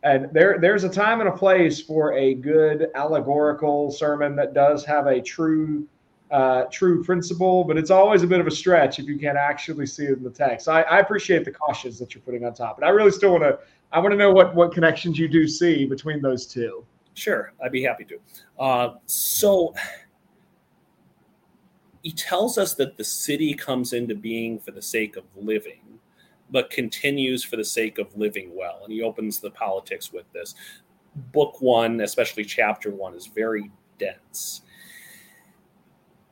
[0.05, 4.85] and there there's a time and a place for a good allegorical sermon that does
[4.85, 5.87] have a true
[6.31, 9.87] uh, true principle, but it's always a bit of a stretch if you can't actually
[9.87, 10.69] see it in the text.
[10.69, 13.45] I, I appreciate the cautions that you're putting on top, but I really still want
[13.45, 13.59] to
[13.93, 16.85] I want to know what what connections you do see between those two.
[17.19, 18.19] Sure, I'd be happy to.
[18.61, 19.75] Uh, so
[22.05, 25.99] he tells us that the city comes into being for the sake of living,
[26.51, 28.83] but continues for the sake of living well.
[28.85, 30.55] And he opens the politics with this.
[31.33, 34.63] Book one, especially chapter one, is very dense.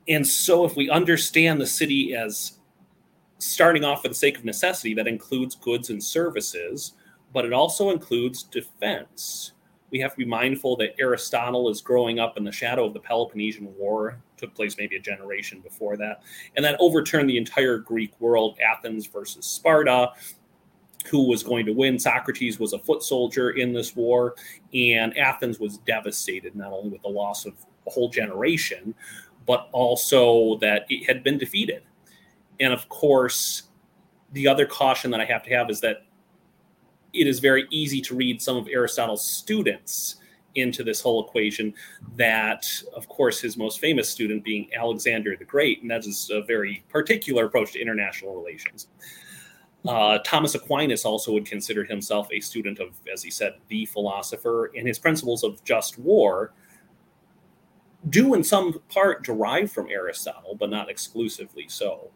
[0.06, 2.60] And so, if we understand the city as
[3.38, 6.92] starting off for the sake of necessity, that includes goods and services,
[7.32, 9.50] but it also includes defense
[9.90, 13.00] we have to be mindful that Aristotle is growing up in the shadow of the
[13.00, 16.22] Peloponnesian War, took place maybe a generation before that,
[16.56, 20.12] and that overturned the entire Greek world, Athens versus Sparta.
[21.08, 22.00] Who was going to win?
[22.00, 24.34] Socrates was a foot soldier in this war,
[24.74, 27.54] and Athens was devastated not only with the loss of
[27.86, 28.92] a whole generation,
[29.46, 31.84] but also that it had been defeated.
[32.58, 33.64] And of course,
[34.32, 36.06] the other caution that I have to have is that
[37.16, 40.16] it is very easy to read some of Aristotle's students
[40.54, 41.74] into this whole equation.
[42.16, 46.42] That, of course, his most famous student being Alexander the Great, and that is a
[46.42, 48.88] very particular approach to international relations.
[49.86, 54.72] Uh, Thomas Aquinas also would consider himself a student of, as he said, the philosopher,
[54.76, 56.52] and his principles of just war
[58.08, 62.10] do, in some part, derive from Aristotle, but not exclusively so.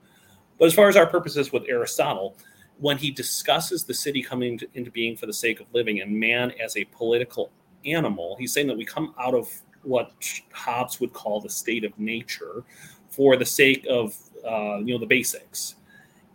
[0.59, 2.37] But as far as our purposes with Aristotle,
[2.81, 6.19] when he discusses the city coming to, into being for the sake of living and
[6.19, 7.51] man as a political
[7.85, 9.49] animal, he's saying that we come out of
[9.83, 10.13] what
[10.53, 12.65] Hobbes would call the state of nature
[13.09, 14.17] for the sake of
[14.47, 15.77] uh, you know the basics.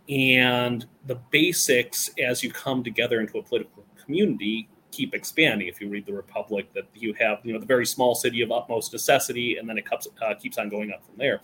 [0.08, 5.66] And the basics as you come together into a political community keep expanding.
[5.66, 8.52] If you read the republic that you have you know the very small city of
[8.52, 11.40] utmost necessity and then it keeps, uh, keeps on going up from there.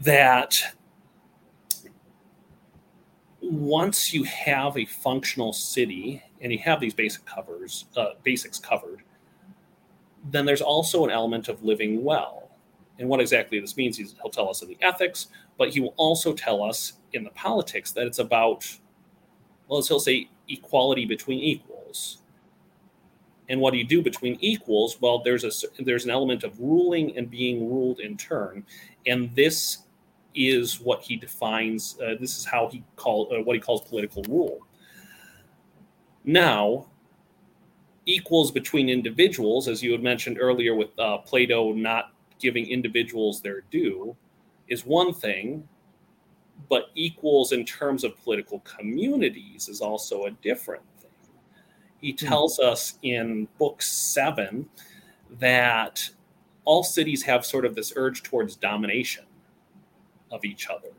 [0.00, 0.60] That
[3.50, 9.02] once you have a functional city and you have these basic covers uh, basics covered
[10.30, 12.50] then there's also an element of living well.
[12.98, 15.28] And what exactly this means he'll tell us in the ethics
[15.58, 18.66] but he will also tell us in the politics that it's about
[19.68, 22.18] well as he'll say equality between equals.
[23.48, 25.00] And what do you do between equals?
[25.00, 28.64] Well there's a there's an element of ruling and being ruled in turn.
[29.06, 29.83] And this
[30.34, 34.22] is what he defines uh, this is how he call uh, what he calls political
[34.24, 34.58] rule
[36.24, 36.86] now
[38.06, 43.62] equals between individuals as you had mentioned earlier with uh, plato not giving individuals their
[43.70, 44.16] due
[44.68, 45.66] is one thing
[46.68, 51.10] but equals in terms of political communities is also a different thing.
[52.00, 52.26] He hmm.
[52.26, 52.72] tells mm-hmm.
[52.72, 54.68] us in book seven
[55.38, 56.08] that
[56.64, 59.24] all cities have sort of this urge towards domination
[60.30, 60.90] of each other.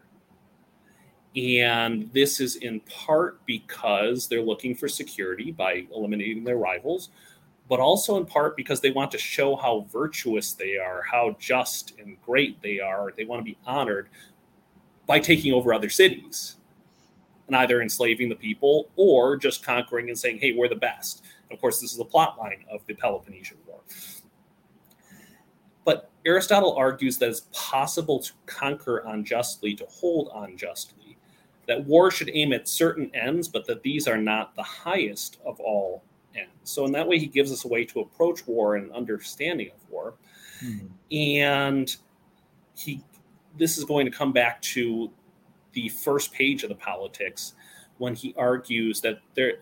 [1.35, 7.09] And this is in part because they're looking for security by eliminating their rivals,
[7.67, 11.93] but also in part because they want to show how virtuous they are, how just
[11.99, 13.11] and great they are.
[13.17, 14.07] They want to be honored
[15.07, 16.55] by taking over other cities
[17.47, 21.23] and either enslaving the people or just conquering and saying, hey, we're the best.
[21.51, 23.81] Of course, this is the plot line of the Peloponnesian War.
[26.25, 31.17] Aristotle argues that it's possible to conquer unjustly, to hold unjustly,
[31.67, 35.59] that war should aim at certain ends, but that these are not the highest of
[35.59, 36.03] all
[36.35, 36.51] ends.
[36.63, 39.89] So, in that way, he gives us a way to approach war and understanding of
[39.89, 40.13] war.
[40.63, 40.87] Mm-hmm.
[41.15, 41.95] And
[42.75, 43.03] he
[43.57, 45.09] this is going to come back to
[45.73, 47.53] the first page of the politics
[47.97, 49.59] when he argues that there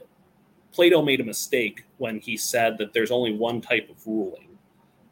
[0.71, 4.53] Plato made a mistake when he said that there's only one type of ruling.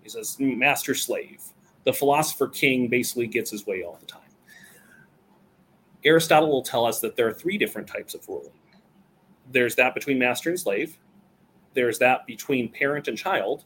[0.03, 1.41] He says master slave.
[1.83, 4.21] The philosopher king basically gets his way all the time.
[6.03, 8.51] Aristotle will tell us that there are three different types of ruling.
[9.51, 10.97] There's that between master and slave,
[11.73, 13.65] there's that between parent and child,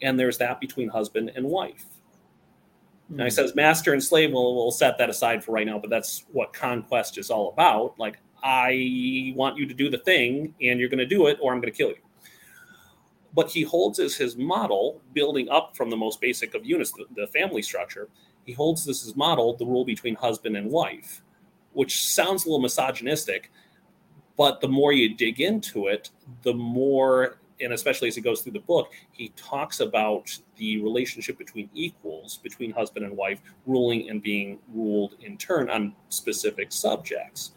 [0.00, 1.86] and there's that between husband and wife.
[3.08, 3.34] Now he hmm.
[3.34, 6.52] says master and slave, we'll, we'll set that aside for right now, but that's what
[6.52, 7.98] conquest is all about.
[7.98, 11.52] Like, I want you to do the thing and you're going to do it or
[11.52, 11.96] I'm going to kill you.
[13.34, 17.06] But he holds as his model, building up from the most basic of units, the,
[17.16, 18.08] the family structure,
[18.44, 21.22] he holds this as model the rule between husband and wife,
[21.72, 23.50] which sounds a little misogynistic.
[24.36, 26.10] But the more you dig into it,
[26.42, 31.38] the more and especially as he goes through the book, he talks about the relationship
[31.38, 37.52] between equals, between husband and wife, ruling and being ruled in turn on specific subjects.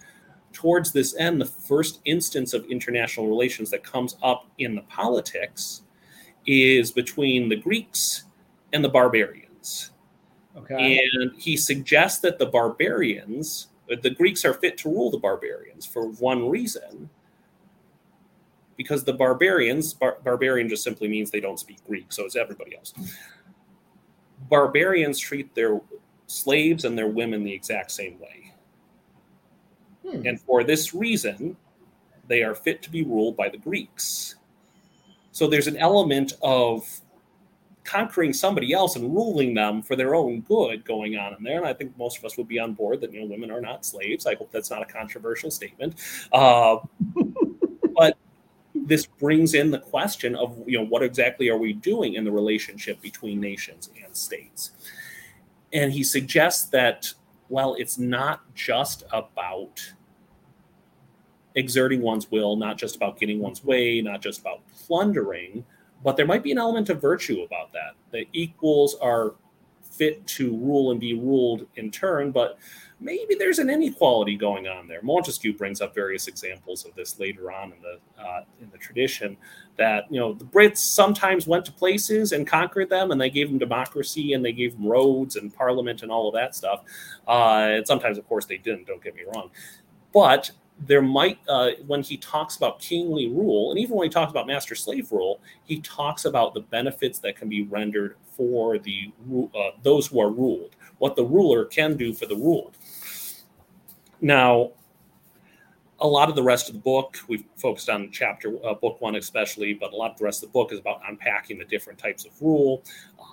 [0.56, 5.82] Towards this end, the first instance of international relations that comes up in the politics
[6.48, 8.24] is between the Greeks
[8.72, 9.92] and the barbarians.
[10.56, 11.02] Okay.
[11.14, 13.68] And he suggests that the barbarians,
[14.02, 17.10] the Greeks are fit to rule the barbarians for one reason
[18.78, 22.78] because the barbarians, bar- barbarian just simply means they don't speak Greek, so it's everybody
[22.78, 22.94] else.
[24.50, 25.82] Barbarians treat their
[26.28, 28.54] slaves and their women the exact same way.
[30.08, 30.26] Hmm.
[30.26, 31.56] And for this reason,
[32.28, 34.36] they are fit to be ruled by the Greeks.
[35.32, 37.02] So there's an element of
[37.84, 41.58] conquering somebody else and ruling them for their own good going on in there.
[41.58, 43.62] And I think most of us would be on board that you know women are
[43.62, 44.26] not slaves.
[44.26, 45.96] I hope that's not a controversial statement.
[46.32, 46.78] Uh,
[47.96, 48.18] but
[48.86, 52.32] this brings in the question of you know what exactly are we doing in the
[52.32, 54.72] relationship between nations and states
[55.74, 57.12] and he suggests that
[57.50, 59.94] well it's not just about
[61.56, 65.64] exerting one's will not just about getting one's way not just about plundering
[66.04, 69.34] but there might be an element of virtue about that the equals are
[69.82, 72.58] fit to rule and be ruled in turn but
[73.00, 75.02] maybe there's an inequality going on there.
[75.02, 79.38] Montesquieu brings up various examples of this later on in the uh, in the tradition
[79.78, 83.50] that you know the Brits sometimes went to places and conquered them, and they gave
[83.50, 86.84] them democracy and they gave them roads and parliament and all of that stuff.
[87.28, 88.88] Uh, and sometimes, of course, they didn't.
[88.88, 89.50] Don't get me wrong,
[90.14, 94.30] but there might uh, when he talks about kingly rule and even when he talks
[94.30, 99.12] about master slave rule he talks about the benefits that can be rendered for the
[99.56, 102.76] uh, those who are ruled what the ruler can do for the ruled
[104.22, 104.72] now,
[106.00, 109.16] a lot of the rest of the book, we've focused on chapter uh, book one
[109.16, 112.00] especially, but a lot of the rest of the book is about unpacking the different
[112.00, 112.84] types of rule.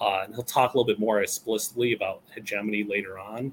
[0.00, 3.52] Uh, and he'll talk a little bit more explicitly about hegemony later on.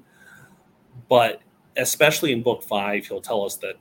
[1.08, 1.42] But
[1.76, 3.76] especially in book five, he'll tell us that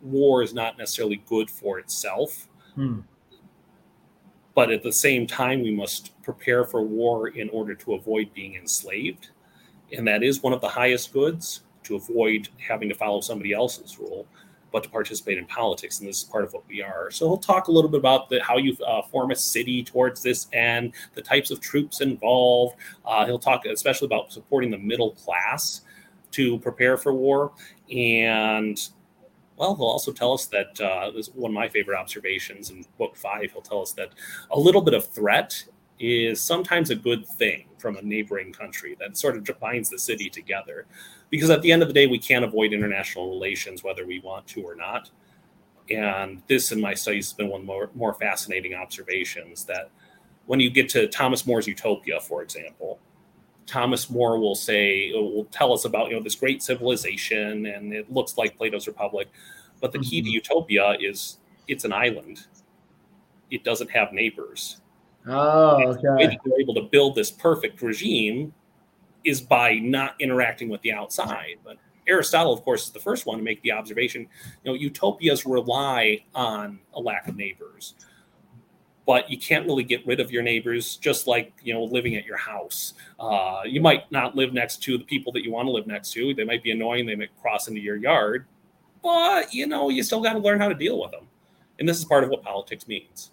[0.00, 2.48] war is not necessarily good for itself.
[2.74, 3.00] Hmm.
[4.54, 8.54] But at the same time, we must prepare for war in order to avoid being
[8.54, 9.30] enslaved.
[9.92, 13.98] And that is one of the highest goods to avoid having to follow somebody else's
[13.98, 14.26] rule,
[14.72, 15.98] but to participate in politics.
[15.98, 17.10] And this is part of what we are.
[17.10, 20.22] So he'll talk a little bit about the, how you uh, form a city towards
[20.22, 22.76] this end, the types of troops involved.
[23.04, 25.82] Uh, he'll talk especially about supporting the middle class
[26.34, 27.52] to prepare for war.
[27.90, 28.80] And
[29.56, 32.84] well, he'll also tell us that uh, this is one of my favorite observations in
[32.98, 33.52] book five.
[33.52, 34.10] He'll tell us that
[34.50, 35.64] a little bit of threat
[36.00, 40.28] is sometimes a good thing from a neighboring country that sort of binds the city
[40.28, 40.86] together.
[41.30, 44.46] Because at the end of the day, we can't avoid international relations whether we want
[44.48, 45.10] to or not.
[45.90, 49.90] And this in my studies has been one of the more, more fascinating observations that
[50.46, 52.98] when you get to Thomas More's Utopia, for example,
[53.66, 58.12] Thomas More will say, will tell us about, you know, this great civilization and it
[58.12, 59.28] looks like Plato's Republic.
[59.80, 60.34] But the key to mm-hmm.
[60.34, 61.38] utopia is
[61.68, 62.46] it's an island.
[63.50, 64.80] It doesn't have neighbors.
[65.26, 66.00] Oh, okay.
[66.02, 68.52] The way that you're able to build this perfect regime
[69.24, 71.56] is by not interacting with the outside.
[71.64, 74.26] But Aristotle, of course, is the first one to make the observation.
[74.64, 77.94] You know, utopias rely on a lack of neighbors
[79.06, 82.24] but you can't really get rid of your neighbors just like you know living at
[82.24, 82.94] your house.
[83.20, 86.12] Uh, you might not live next to the people that you want to live next
[86.12, 86.34] to.
[86.34, 88.46] They might be annoying they might cross into your yard
[89.04, 91.28] but you know you still got to learn how to deal with them.
[91.78, 93.30] And this is part of what politics means.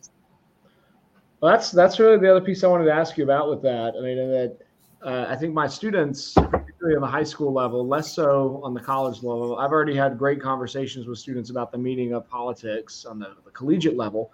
[1.40, 3.96] Well that's that's really the other piece i wanted to ask you about with that.
[3.98, 4.58] I mean that
[5.04, 8.80] uh, i think my students particularly on the high school level less so on the
[8.80, 13.18] college level i've already had great conversations with students about the meaning of politics on
[13.18, 14.32] the, the collegiate level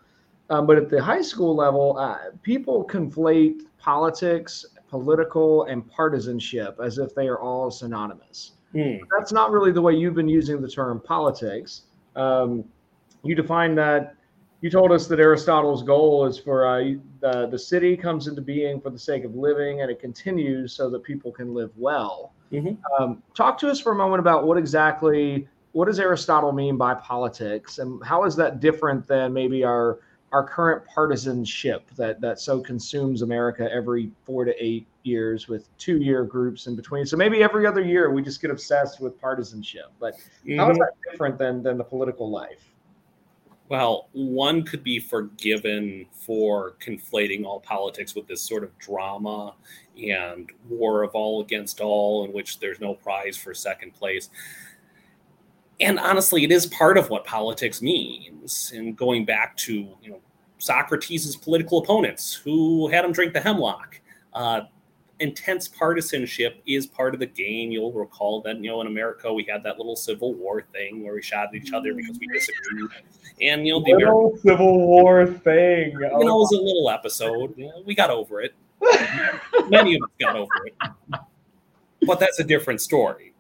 [0.50, 6.98] um, but at the high school level, uh, people conflate politics, political, and partisanship as
[6.98, 8.54] if they are all synonymous.
[8.74, 9.00] Mm.
[9.18, 11.84] That's not really the way you've been using the term politics.
[12.16, 12.64] Um,
[13.24, 14.16] you define that.
[14.62, 18.82] You told us that Aristotle's goal is for uh, the the city comes into being
[18.82, 22.34] for the sake of living, and it continues so that people can live well.
[22.52, 23.04] Mm-hmm.
[23.04, 26.96] Um, talk to us for a moment about what exactly what does Aristotle mean by
[26.96, 30.00] politics, and how is that different than maybe our
[30.34, 35.98] our current partisanship that that so consumes America every four to eight years with two
[35.98, 37.06] year groups in between.
[37.06, 39.92] So maybe every other year we just get obsessed with partisanship.
[40.00, 40.58] But mm-hmm.
[40.58, 40.84] how is mm-hmm.
[40.84, 42.64] that different than than the political life?
[43.70, 49.56] Well, one could be forgiven for conflating all politics with this sort of drama
[50.02, 54.30] and war of all against all, in which there's no prize for second place
[55.80, 58.72] and honestly, it is part of what politics means.
[58.76, 60.20] And going back to you know
[60.58, 64.00] Socrates' political opponents who had him drink the hemlock.
[64.34, 64.62] Uh,
[65.20, 67.72] intense partisanship is part of the game.
[67.72, 71.14] You'll recall that you know in America we had that little Civil War thing where
[71.14, 72.90] we shot at each other because we disagreed,
[73.42, 75.92] and you know the little American, Civil War thing.
[75.92, 77.58] You know, it was a little episode.
[77.58, 78.54] You know, we got over it.
[79.70, 80.76] Many of us got over it,
[82.06, 83.34] but that's a different story.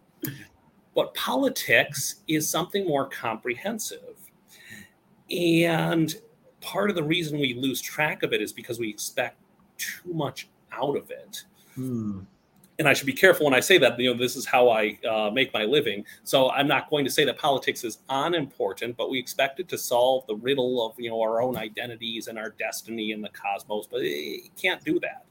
[0.97, 4.15] But politics is something more comprehensive.
[5.29, 6.11] And
[6.59, 9.39] part of the reason we lose track of it is because we expect
[9.77, 11.43] too much out of it.
[11.75, 12.21] Hmm.
[12.79, 13.99] And I should be careful when I say that.
[13.99, 16.03] You know, this is how I uh, make my living.
[16.23, 19.77] So I'm not going to say that politics is unimportant, but we expect it to
[19.77, 23.85] solve the riddle of you know our own identities and our destiny in the cosmos.
[23.85, 25.25] But it can't do that.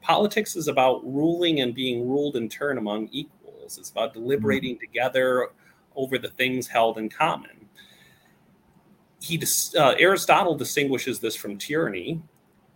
[0.00, 3.39] Politics is about ruling and being ruled in turn among equals
[3.78, 4.80] it's about deliberating mm-hmm.
[4.80, 5.48] together
[5.96, 7.68] over the things held in common.
[9.20, 9.42] He
[9.78, 12.22] uh, Aristotle distinguishes this from tyranny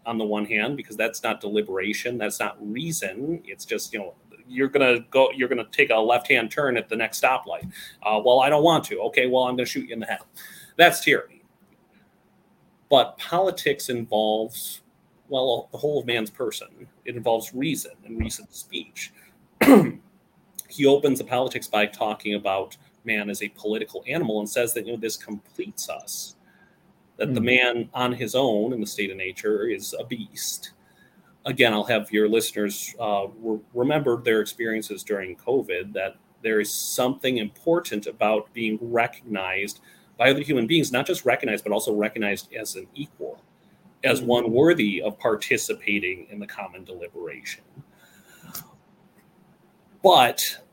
[0.05, 3.41] on the one hand because that's not deliberation, that's not reason.
[3.45, 4.15] It's just you know
[4.47, 7.71] you're gonna go you're gonna take a left hand turn at the next stoplight.
[8.03, 9.01] Uh, well, I don't want to.
[9.05, 10.21] Okay, well I'm gonna shoot you in the head.
[10.77, 11.43] That's tyranny.
[12.91, 14.83] But politics involves
[15.29, 16.89] well the whole of man's person.
[17.05, 19.13] It involves reason and reasoned speech.
[20.75, 24.87] he opens the politics by talking about man as a political animal and says that
[24.87, 26.37] you know this completes us
[27.17, 27.35] that mm.
[27.35, 27.47] the hmm.
[27.47, 30.73] man on his own in the state of nature is a beast
[31.47, 36.71] again i'll have your listeners uh, re- remember their experiences during covid that there is
[36.71, 39.81] something important about being recognized
[40.19, 43.41] by other human beings not just recognized but also recognized as an equal
[44.03, 44.27] as hmm.
[44.27, 47.63] one worthy of participating in the common deliberation
[50.03, 50.64] but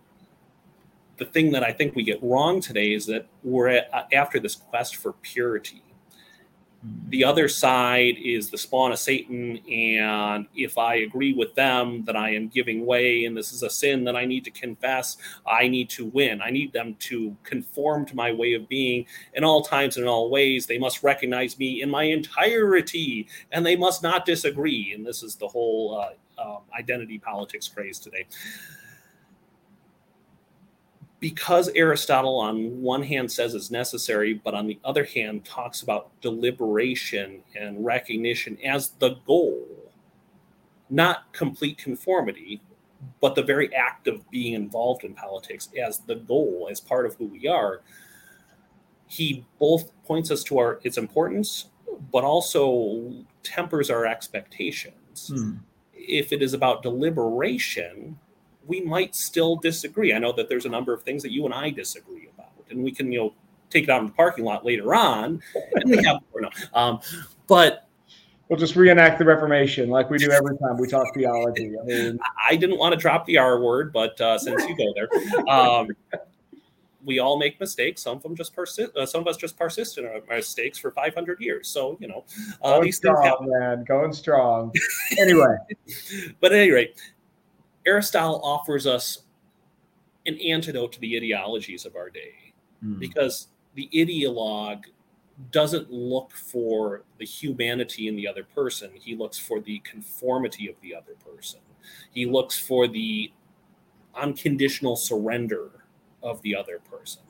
[1.22, 4.56] the thing that I think we get wrong today is that we're at, after this
[4.56, 5.84] quest for purity
[7.10, 9.60] the other side is the spawn of Satan.
[9.70, 13.70] And if I agree with them that I am giving way and this is a
[13.70, 16.42] sin that I need to confess, I need to win.
[16.42, 19.06] I need them to conform to my way of being
[19.36, 20.66] in all times and in all ways.
[20.66, 24.94] They must recognize me in my entirety and they must not disagree.
[24.94, 28.26] And this is the whole uh, uh, identity politics craze today
[31.22, 36.10] because Aristotle, on one hand, says it's necessary, but on the other hand, talks about
[36.20, 39.64] deliberation and recognition as the goal,
[40.90, 42.60] not complete conformity,
[43.22, 47.14] but the very act of being involved in politics as the goal, as part of
[47.16, 47.82] who we are.
[49.06, 51.68] He both points us to our its importance,
[52.12, 53.14] but also
[53.44, 55.32] tempers our expectations.
[55.32, 55.58] Hmm.
[55.94, 58.18] If it is about deliberation,
[58.66, 60.14] we might still disagree.
[60.14, 62.84] I know that there's a number of things that you and I disagree about, and
[62.84, 63.34] we can, you know,
[63.70, 65.42] take it out in the parking lot later on,
[65.76, 67.00] and we have, no, um,
[67.48, 67.88] but
[68.52, 71.74] we'll just reenact the Reformation like we do every time we talk theology.
[71.82, 74.94] I, mean, I didn't want to drop the R word, but uh, since you go
[74.94, 75.88] there, um,
[77.04, 78.04] we all make mistakes.
[78.04, 78.96] Some of them just persist.
[78.96, 81.70] Uh, some of us just persist in our mistakes for 500 years.
[81.70, 82.26] So you know,
[82.62, 83.50] uh, going these strong, things happen.
[83.50, 84.74] man, going strong.
[85.18, 85.56] anyway,
[86.42, 87.00] but at any rate,
[87.86, 89.24] Aristotle offers us
[90.26, 92.54] an antidote to the ideologies of our day
[92.84, 93.00] mm.
[93.00, 94.84] because the ideologue
[95.52, 98.92] doesn't look for the humanity in the other person.
[98.94, 101.62] He looks for the conformity of the other person.
[102.14, 103.32] He looks for the
[104.16, 105.86] unconditional surrender
[106.22, 107.24] of the other person.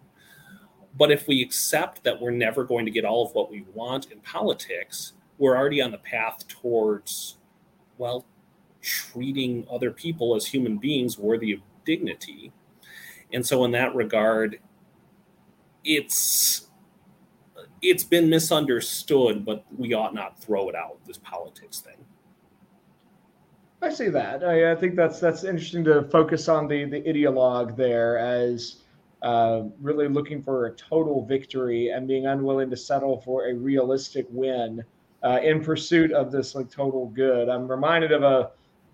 [0.97, 4.11] But if we accept that we're never going to get all of what we want
[4.11, 7.37] in politics, we're already on the path towards,
[7.97, 8.25] well,
[8.81, 12.51] treating other people as human beings worthy of dignity.
[13.33, 14.59] And so in that regard,
[15.83, 16.67] it's
[17.81, 21.97] it's been misunderstood, but we ought not throw it out, this politics thing.
[23.81, 24.43] I see that.
[24.43, 28.83] I, I think that's that's interesting to focus on the the ideologue there as
[29.21, 34.27] uh, really looking for a total victory and being unwilling to settle for a realistic
[34.29, 34.83] win
[35.23, 37.49] uh, in pursuit of this like total good.
[37.49, 38.51] I'm reminded of a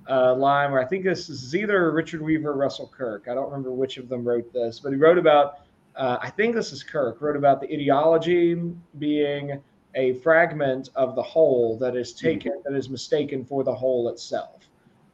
[0.10, 3.28] uh, line where I think this is either Richard Weaver or Russell Kirk.
[3.30, 5.60] I don't remember which of them wrote this, but he wrote about,
[5.96, 8.56] uh, I think this is Kirk, wrote about the ideology
[9.00, 9.62] being
[9.96, 12.28] a fragment of the whole that is mm-hmm.
[12.28, 12.74] taken, mm-hmm.
[12.74, 14.68] that is mistaken for the whole itself.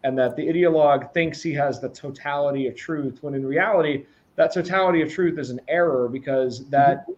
[0.03, 4.53] And that the ideologue thinks he has the totality of truth, when in reality, that
[4.53, 7.13] totality of truth is an error because that mm-hmm.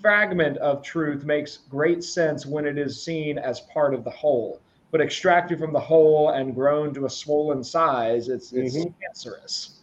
[0.00, 4.60] fragment of truth makes great sense when it is seen as part of the whole
[4.90, 8.90] but extracted from the whole and grown to a swollen size, it's it's mm-hmm.
[9.00, 9.80] cancerous,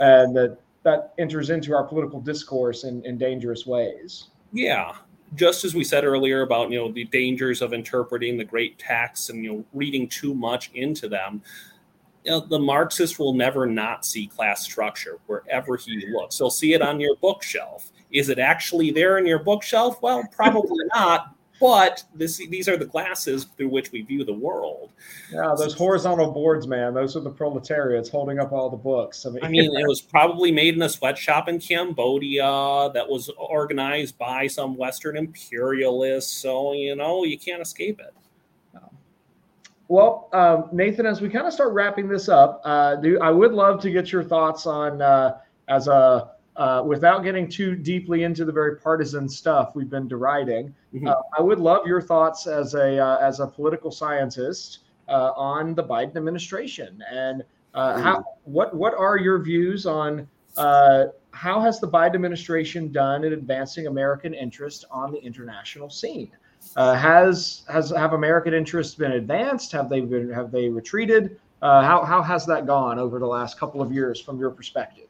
[0.00, 4.28] and that that enters into our political discourse in, in dangerous ways.
[4.52, 4.94] Yeah,
[5.34, 9.28] just as we said earlier about you know the dangers of interpreting the great texts
[9.28, 11.42] and you know reading too much into them.
[12.24, 16.36] You know, the Marxist will never not see class structure wherever he looks.
[16.36, 17.90] He'll see it on your bookshelf.
[18.10, 20.02] Is it actually there in your bookshelf?
[20.02, 24.90] Well, probably not, but this, these are the glasses through which we view the world.
[25.32, 26.94] Yeah, those horizontal boards, man.
[26.94, 29.26] Those are the proletariats holding up all the books.
[29.26, 33.30] I mean, I mean, it was probably made in a sweatshop in Cambodia that was
[33.36, 36.32] organized by some Western imperialists.
[36.32, 38.14] So you know, you can't escape it.
[39.88, 43.52] Well, um, Nathan, as we kind of start wrapping this up, uh, do I would
[43.52, 45.38] love to get your thoughts on uh,
[45.68, 50.74] as a uh, without getting too deeply into the very partisan stuff we've been deriding,
[50.92, 51.06] mm-hmm.
[51.06, 55.76] uh, I would love your thoughts as a uh, as a political scientist uh, on
[55.76, 57.44] the Biden administration and
[57.74, 58.02] mm-hmm.
[58.02, 63.32] how what what are your views on uh, how has the Biden administration done in
[63.32, 66.32] advancing American interest on the international scene?
[66.74, 69.70] has has have American interests been advanced?
[69.70, 71.38] Have they been have they retreated?
[71.62, 75.07] how how has that gone over the last couple of years from your perspective?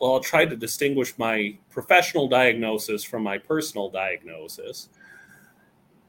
[0.00, 4.88] Well, I'll try to distinguish my professional diagnosis from my personal diagnosis.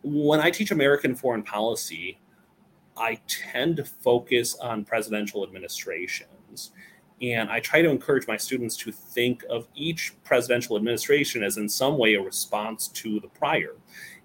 [0.02, 2.18] When I teach American foreign policy,
[2.96, 6.72] I tend to focus on presidential administrations.
[7.22, 11.70] And I try to encourage my students to think of each presidential administration as, in
[11.70, 13.76] some way, a response to the prior.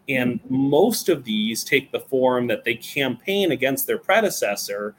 [0.08, 0.56] And mm-hmm.
[0.70, 4.94] most of these take the form that they campaign against their predecessor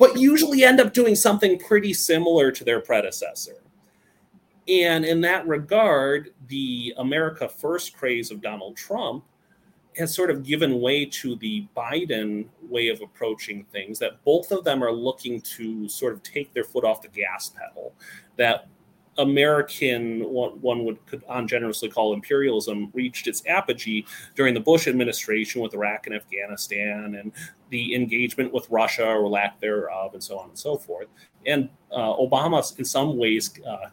[0.00, 3.62] but usually end up doing something pretty similar to their predecessor.
[4.66, 9.24] And in that regard, the America First craze of Donald Trump
[9.96, 14.64] has sort of given way to the Biden way of approaching things, that both of
[14.64, 17.92] them are looking to sort of take their foot off the gas pedal.
[18.36, 18.68] That
[19.20, 20.98] American, what one would
[21.30, 24.04] ungenerously call imperialism, reached its apogee
[24.34, 27.32] during the Bush administration with Iraq and Afghanistan and
[27.68, 31.08] the engagement with Russia or lack thereof, and so on and so forth.
[31.46, 33.90] And uh, Obama, in some ways, uh,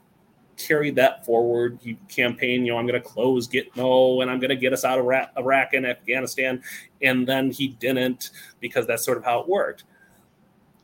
[0.57, 1.77] carried that forward.
[1.81, 4.83] He campaigned, you know, I'm going to close Gitmo and I'm going to get us
[4.83, 5.05] out of
[5.37, 6.63] Iraq and Afghanistan.
[7.01, 9.83] And then he didn't because that's sort of how it worked.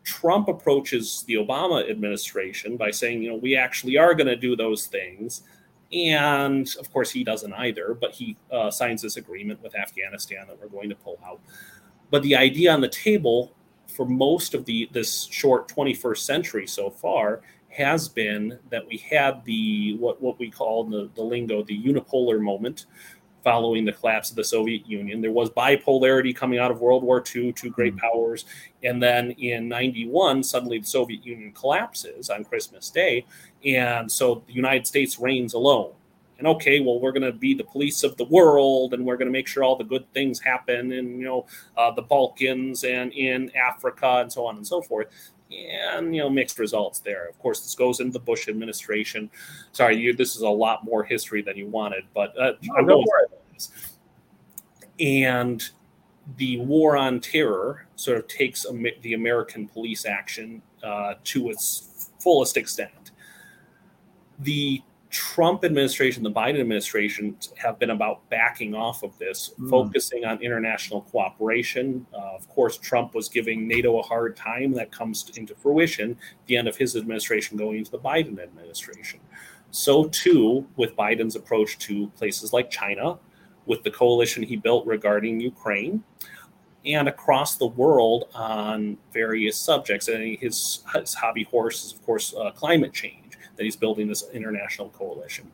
[0.04, 4.56] Trump approaches the Obama administration by saying, you know, we actually are going to do
[4.56, 5.44] those things.
[5.92, 10.60] And of course, he doesn't either, but he uh, signs this agreement with Afghanistan that
[10.60, 11.40] we're going to pull out.
[12.10, 13.56] But the idea on the table
[13.88, 19.44] for most of the this short 21st century so far has been that we had
[19.46, 22.86] the what what we call the, the lingo the unipolar moment
[23.44, 25.22] following the collapse of the Soviet Union.
[25.22, 28.00] There was bipolarity coming out of World War II, two great mm-hmm.
[28.00, 28.46] powers.
[28.84, 33.26] And then in 91, suddenly the Soviet Union collapses on Christmas Day.
[33.66, 35.94] And so the United States reigns alone.
[36.40, 39.28] And okay, well, we're going to be the police of the world and we're going
[39.28, 41.46] to make sure all the good things happen in, you know,
[41.78, 45.08] uh, the Balkans and in Africa and so on and so forth
[45.54, 47.28] and you know mixed results there.
[47.28, 49.30] Of course, this goes into the Bush administration.
[49.72, 52.86] Sorry, you, this is a lot more history than you wanted, but uh, no, I'm
[52.86, 53.06] going
[53.54, 53.72] this.
[55.00, 55.64] And
[56.38, 58.66] the war on terror sort of takes
[59.02, 63.12] the American police action uh, to its fullest extent.
[64.40, 64.82] The
[65.14, 69.70] Trump administration, the Biden administration have been about backing off of this, mm.
[69.70, 72.04] focusing on international cooperation.
[72.12, 74.74] Uh, of course, Trump was giving NATO a hard time.
[74.74, 79.20] That comes into fruition at the end of his administration going into the Biden administration.
[79.70, 83.20] So, too, with Biden's approach to places like China,
[83.68, 86.04] with the coalition he built regarding Ukraine,
[86.86, 90.08] and across the world on various subjects.
[90.08, 93.23] And his, his hobby horse is, of course, uh, climate change
[93.56, 95.52] that he's building this international coalition.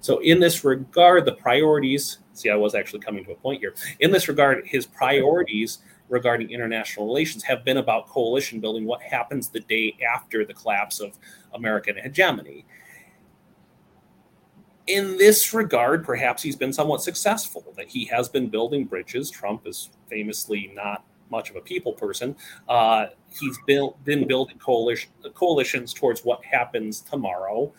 [0.00, 3.74] So, in this regard, the priorities see, I was actually coming to a point here.
[4.00, 5.78] In this regard, his priorities
[6.08, 11.00] regarding international relations have been about coalition building, what happens the day after the collapse
[11.00, 11.18] of
[11.54, 12.64] American hegemony.
[14.86, 19.30] In this regard, perhaps he's been somewhat successful, that he has been building bridges.
[19.30, 22.36] Trump is famously not much of a people person.
[22.68, 27.72] Uh, he's built, been building coalition, coalitions towards what happens tomorrow.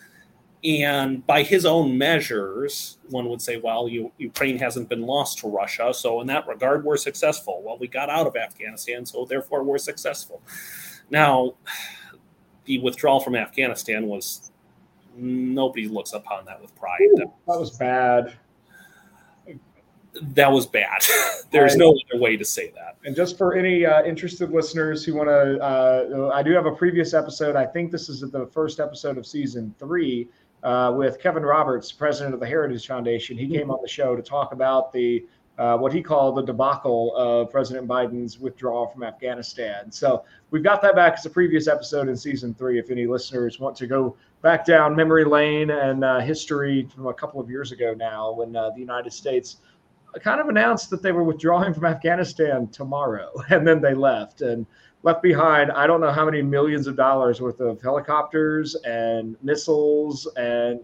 [0.62, 5.48] And by his own measures, one would say, well, you, Ukraine hasn't been lost to
[5.48, 5.92] Russia.
[5.94, 7.62] So, in that regard, we're successful.
[7.64, 10.42] Well, we got out of Afghanistan, so therefore we're successful.
[11.08, 11.54] Now,
[12.66, 14.52] the withdrawal from Afghanistan was
[15.16, 17.00] nobody looks upon that with pride.
[17.00, 18.36] Ooh, that was bad
[20.22, 21.02] that was bad.
[21.50, 22.96] There's no other way to say that.
[23.04, 26.72] And just for any uh, interested listeners who want to, uh, I do have a
[26.72, 27.56] previous episode.
[27.56, 30.28] I think this is the first episode of season three
[30.62, 33.36] uh, with Kevin Roberts, president of the Heritage Foundation.
[33.36, 35.24] He came on the show to talk about the
[35.58, 39.92] uh, what he called the debacle of President Biden's withdrawal from Afghanistan.
[39.92, 42.78] So we've got that back as a previous episode in season three.
[42.78, 47.14] If any listeners want to go back down memory lane and uh, history from a
[47.14, 49.58] couple of years ago now, when uh, the United States
[50.22, 54.66] kind of announced that they were withdrawing from Afghanistan tomorrow, and then they left and
[55.02, 60.28] left behind I don't know how many millions of dollars worth of helicopters and missiles
[60.36, 60.80] and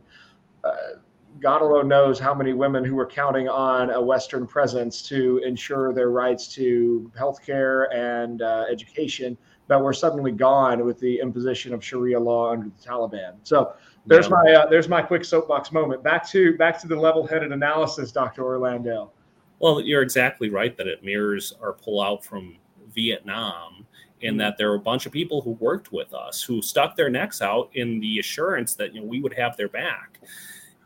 [0.64, 1.00] uh,
[1.40, 5.92] God alone knows how many women who were counting on a Western presence to ensure
[5.92, 9.36] their rights to health care and uh, education
[9.68, 13.34] that were suddenly gone with the imposition of Sharia law under the Taliban.
[13.42, 13.74] So
[14.06, 14.42] there's yeah.
[14.44, 16.02] my uh, there's my quick soapbox moment.
[16.02, 18.44] Back to back to the level-headed analysis, Dr.
[18.44, 19.12] Orlando.
[19.58, 22.56] Well, you're exactly right that it mirrors our pullout from
[22.94, 23.86] Vietnam,
[24.20, 24.38] in mm-hmm.
[24.38, 27.42] that there were a bunch of people who worked with us who stuck their necks
[27.42, 30.20] out in the assurance that you know we would have their back.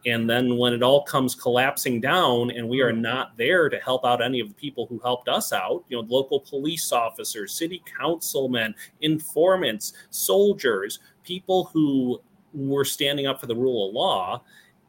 [0.07, 3.03] And then when it all comes collapsing down and we are mm-hmm.
[3.03, 6.07] not there to help out any of the people who helped us out, you know,
[6.09, 12.21] local police officers, city councilmen, informants, soldiers, people who
[12.55, 14.43] were standing up for the rule of law.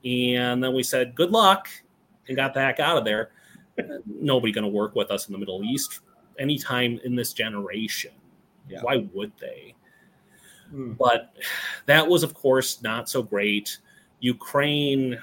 [0.06, 1.68] And then we said, good luck,
[2.28, 3.32] and got the heck out of there
[4.06, 6.02] nobody going to work with us in the Middle East
[6.40, 8.12] anytime in this generation.
[8.70, 8.82] Yeah.
[8.82, 9.76] Why would they?
[10.74, 10.98] Mm.
[10.98, 11.36] But
[11.86, 13.80] that was, of course, not so great.
[14.20, 15.22] Ukraine,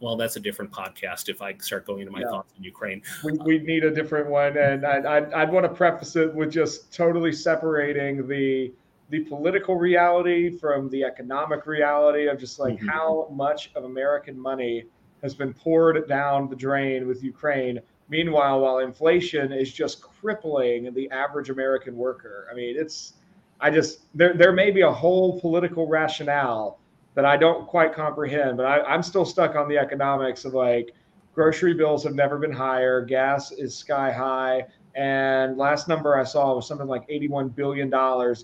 [0.00, 2.28] well, that's a different podcast if I start going into my yeah.
[2.30, 3.02] thoughts on Ukraine.
[3.22, 4.56] We, we need a different one.
[4.56, 8.72] And I, I, I'd want to preface it with just totally separating the
[9.10, 12.88] the political reality from the economic reality of just like mm-hmm.
[12.88, 14.86] how much of American money
[15.24, 17.80] has been poured down the drain with Ukraine.
[18.08, 23.14] Meanwhile, while inflation is just crippling the average American worker, I mean, it's,
[23.58, 26.78] I just, there, there may be a whole political rationale
[27.14, 28.58] that I don't quite comprehend.
[28.58, 30.94] But I, I'm still stuck on the economics of like
[31.34, 36.54] grocery bills have never been higher, gas is sky high, and last number I saw
[36.54, 37.90] was something like $81 billion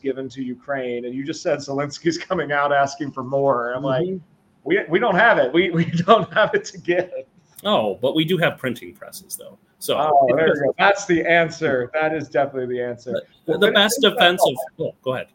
[0.03, 1.05] given to Ukraine.
[1.05, 3.73] And you just said Zelensky's coming out asking for more.
[3.73, 4.13] I'm mm-hmm.
[4.15, 4.21] like,
[4.65, 5.53] we, we don't have it.
[5.53, 7.11] We, we don't have it to give.
[7.65, 9.59] Oh, but we do have printing presses, though.
[9.79, 10.75] So oh, there you go.
[10.79, 11.91] That's the answer.
[11.95, 13.23] That is definitely the answer.
[13.47, 14.55] The, the best defense of.
[14.79, 15.29] Oh, go ahead.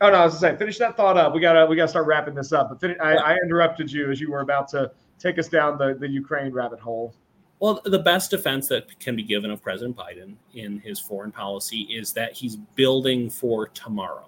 [0.00, 1.32] Oh no, I was saying, finish that thought up.
[1.32, 2.76] We gotta we gotta start wrapping this up.
[2.80, 6.08] But I, I interrupted you as you were about to take us down the the
[6.08, 7.14] Ukraine rabbit hole.
[7.60, 11.82] Well, the best defense that can be given of President Biden in his foreign policy
[11.82, 14.26] is that he's building for tomorrow.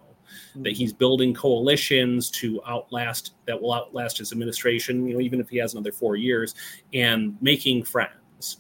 [0.57, 5.49] That he's building coalitions to outlast that will outlast his administration, you know, even if
[5.49, 6.55] he has another four years,
[6.93, 8.59] and making friends.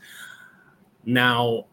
[1.05, 1.67] Now,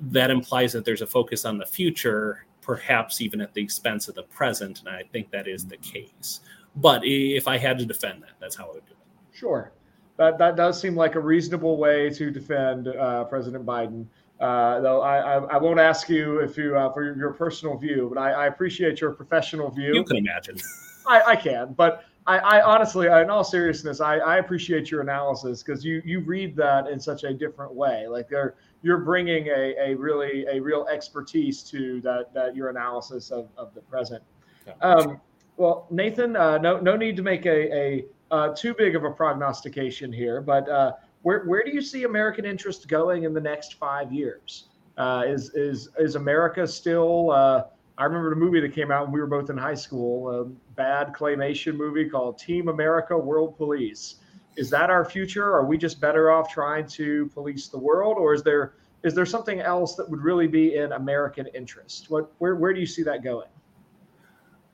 [0.00, 4.14] that implies that there's a focus on the future, perhaps even at the expense of
[4.14, 6.40] the present, and I think that is the case.
[6.76, 9.36] But if I had to defend that, that's how I would do it.
[9.36, 9.72] Sure
[10.18, 14.04] that that does seem like a reasonable way to defend uh, President Biden.
[14.40, 17.76] Uh, though I, I, I, won't ask you if you uh, for your, your, personal
[17.76, 19.92] view, but I, I, appreciate your professional view.
[19.92, 20.58] You can imagine.
[21.08, 26.02] I, I can, but I, honestly, in all seriousness, I, appreciate your analysis because you
[26.04, 28.06] you read that in such a different way.
[28.06, 33.30] Like they're you're bringing a, a really a real expertise to that that your analysis
[33.30, 34.22] of, of the present.
[34.66, 34.74] Yeah.
[34.82, 35.20] Um,
[35.56, 39.10] well, Nathan, uh, no no need to make a, a uh, too big of a
[39.10, 40.92] prognostication here, but uh,
[41.28, 44.70] where where do you see American interest going in the next five years?
[44.96, 47.30] Uh, is is is America still?
[47.30, 47.64] Uh,
[47.98, 50.44] I remember the movie that came out when we were both in high school, a
[50.74, 54.14] bad claymation movie called Team America: World Police.
[54.56, 55.52] Is that our future?
[55.52, 58.72] Are we just better off trying to police the world, or is there
[59.04, 62.08] is there something else that would really be in American interest?
[62.08, 63.50] What where where do you see that going?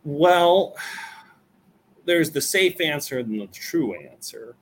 [0.04, 0.76] Well
[2.04, 4.54] there's the safe answer and the true answer.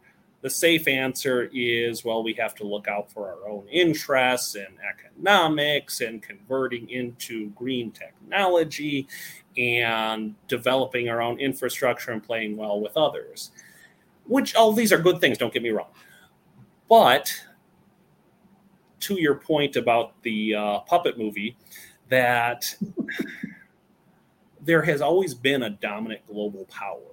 [0.43, 4.77] The safe answer is well, we have to look out for our own interests and
[4.87, 9.07] economics and converting into green technology
[9.57, 13.53] and developing our own infrastructure and playing well with others.
[14.27, 15.91] Which all these are good things, don't get me wrong.
[16.89, 17.33] But
[19.01, 21.57] to your point about the uh, puppet movie,
[22.09, 22.75] that
[24.61, 27.12] there has always been a dominant global power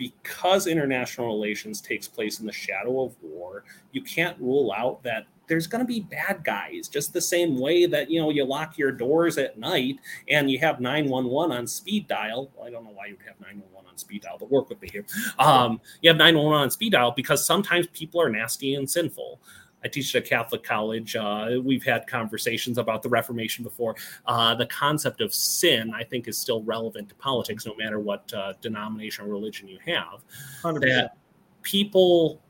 [0.00, 5.26] because international relations takes place in the shadow of war, you can't rule out that
[5.46, 8.78] there's going to be bad guys just the same way that you know you lock
[8.78, 9.96] your doors at night
[10.30, 12.50] and you have 911 on speed dial.
[12.56, 14.88] Well, i don't know why you'd have 911 on speed dial but work with me
[14.90, 15.04] here.
[15.38, 19.38] Um, you have 911 on speed dial because sometimes people are nasty and sinful
[19.84, 21.16] I teach at a Catholic college.
[21.16, 23.96] Uh, we've had conversations about the Reformation before.
[24.26, 28.32] Uh, the concept of sin, I think, is still relevant to politics, no matter what
[28.34, 30.22] uh, denomination or religion you have.
[30.62, 30.80] 100%.
[30.80, 31.16] That
[31.62, 32.42] people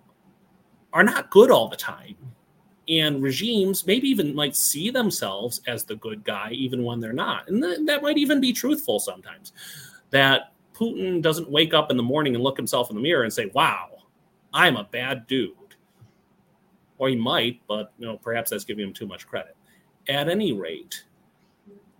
[0.93, 2.17] are not good all the time.
[2.89, 7.49] And regimes maybe even might see themselves as the good guy, even when they're not.
[7.49, 9.53] And th- that might even be truthful sometimes.
[10.11, 13.33] That Putin doesn't wake up in the morning and look himself in the mirror and
[13.33, 13.91] say, wow,
[14.53, 15.55] I'm a bad dude
[17.01, 19.57] or he might, but you know, perhaps that's giving him too much credit.
[20.09, 21.05] At any rate,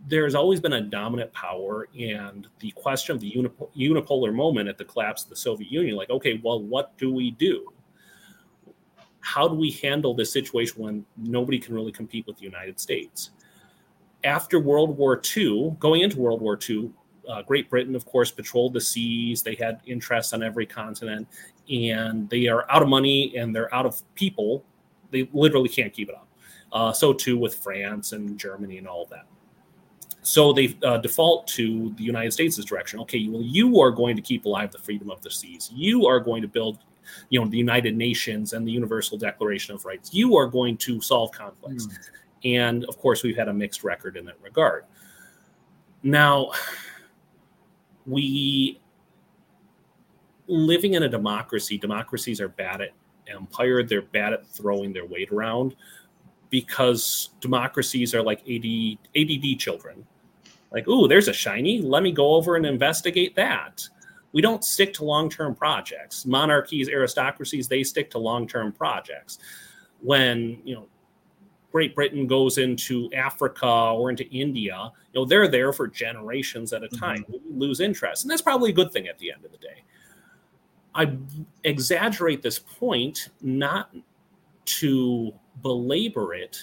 [0.07, 3.33] there's always been a dominant power, and the question of the
[3.77, 7.31] unipolar moment at the collapse of the Soviet Union, like, okay, well, what do we
[7.31, 7.73] do?
[9.21, 13.31] How do we handle this situation when nobody can really compete with the United States?
[14.23, 16.91] After World War II, going into World War II,
[17.27, 19.43] uh, Great Britain, of course, patrolled the seas.
[19.43, 21.27] They had interests on every continent,
[21.71, 24.65] and they are out of money and they're out of people
[25.11, 26.29] they literally can't keep it up.
[26.73, 29.27] Uh, so too with France and Germany and all of that.
[30.23, 33.01] So they uh, default to the United States' direction.
[33.01, 35.71] Okay, well, you are going to keep alive the freedom of the seas.
[35.75, 36.79] You are going to build,
[37.31, 40.13] you know, the United Nations and the Universal Declaration of Rights.
[40.13, 41.87] You are going to solve conflicts.
[41.87, 41.99] Mm.
[42.45, 44.85] And of course, we've had a mixed record in that regard.
[46.03, 46.53] Now,
[48.07, 48.81] we
[50.47, 52.91] living in a democracy, democracies are bad at
[53.31, 55.77] empire, they're bad at throwing their weight around
[56.51, 60.05] because democracies are like AD, ADD children.
[60.73, 61.81] Like, ooh, there's a shiny.
[61.81, 63.89] Let me go over and investigate that.
[64.33, 66.25] We don't stick to long term projects.
[66.27, 69.39] Monarchies, aristocracies, they stick to long term projects.
[70.01, 70.87] When, you know,
[71.73, 76.83] Great Britain goes into Africa or into India, you know, they're there for generations at
[76.83, 77.25] a time.
[77.25, 77.59] Mm-hmm.
[77.59, 78.25] We lose interest.
[78.25, 79.85] And that's probably a good thing at the end of the day.
[80.95, 81.17] I
[81.65, 83.95] exaggerate this point not
[84.65, 85.33] to
[85.63, 86.59] belabor it,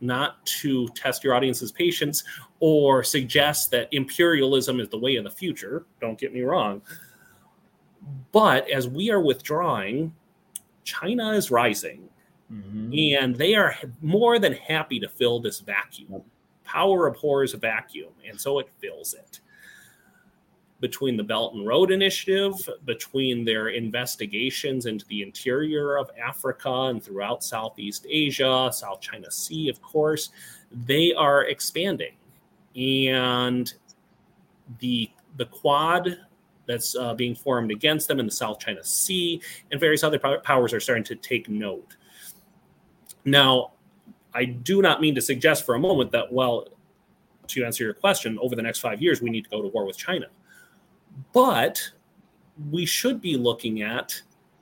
[0.00, 2.24] not to test your audience's patience
[2.60, 5.84] or suggest that imperialism is the way of the future.
[6.00, 6.82] Don't get me wrong.
[8.32, 10.14] But as we are withdrawing,
[10.84, 12.08] China is rising.
[12.52, 13.22] Mm-hmm.
[13.22, 16.22] And they are more than happy to fill this vacuum.
[16.64, 19.40] Power abhors a vacuum, and so it fills it.
[20.82, 22.54] Between the Belt and Road Initiative,
[22.84, 29.68] between their investigations into the interior of Africa and throughout Southeast Asia, South China Sea,
[29.68, 30.30] of course,
[30.72, 32.14] they are expanding.
[32.74, 33.72] And
[34.80, 36.18] the the Quad
[36.66, 40.72] that's uh, being formed against them in the South China Sea and various other powers
[40.72, 41.96] are starting to take note.
[43.24, 43.72] Now,
[44.34, 46.66] I do not mean to suggest for a moment that, well,
[47.48, 49.86] to answer your question, over the next five years, we need to go to war
[49.86, 50.26] with China.
[51.32, 51.80] But
[52.70, 54.20] we should be looking at,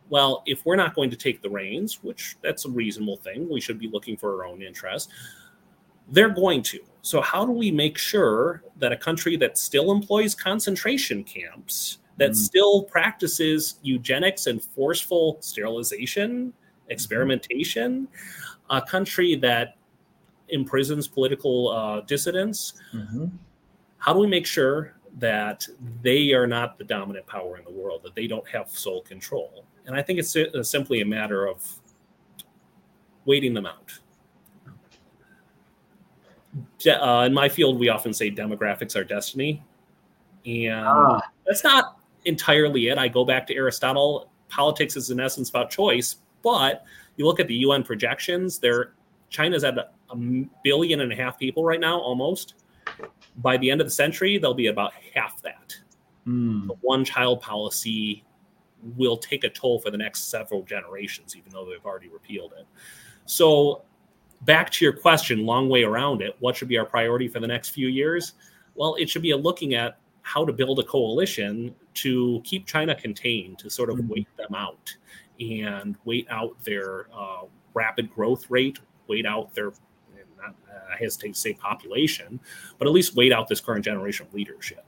[0.08, 3.60] well, if we're not going to take the reins, which that's a reasonable thing, we
[3.60, 5.10] should be looking for our own interest.
[6.08, 6.80] They're going to.
[7.02, 12.32] So, how do we make sure that a country that still employs concentration camps, that
[12.32, 12.36] mm.
[12.36, 16.52] still practices eugenics and forceful sterilization,
[16.88, 18.08] experimentation,
[18.68, 19.76] a country that
[20.48, 22.74] imprisons political uh, dissidents.
[22.92, 23.26] Mm-hmm.
[23.98, 25.66] How do we make sure that
[26.02, 29.64] they are not the dominant power in the world, that they don't have sole control?
[29.86, 31.64] And I think it's a, simply a matter of
[33.24, 33.98] waiting them out.
[36.86, 39.62] Uh, in my field, we often say demographics are destiny.
[40.46, 41.20] And ah.
[41.46, 42.98] that's not entirely it.
[42.98, 44.30] I go back to Aristotle.
[44.48, 46.84] Politics is, in essence, about choice, but
[47.16, 48.60] you look at the UN projections,
[49.28, 50.16] China's at a, a
[50.64, 52.54] billion and a half people right now, almost.
[53.36, 55.76] By the end of the century, they'll be about half that.
[56.26, 56.68] Mm.
[56.68, 58.24] The one child policy
[58.96, 62.66] will take a toll for the next several generations, even though they've already repealed it.
[63.26, 63.82] So,
[64.42, 67.46] back to your question, long way around it, what should be our priority for the
[67.46, 68.34] next few years?
[68.74, 72.94] Well, it should be a looking at how to build a coalition to keep China
[72.94, 74.08] contained, to sort of mm.
[74.08, 74.94] wait them out
[75.40, 77.42] and wait out their uh,
[77.74, 78.78] rapid growth rate,
[79.08, 79.72] wait out their,
[80.40, 82.40] not, uh, I hesitate to say population,
[82.78, 84.84] but at least wait out this current generation of leadership.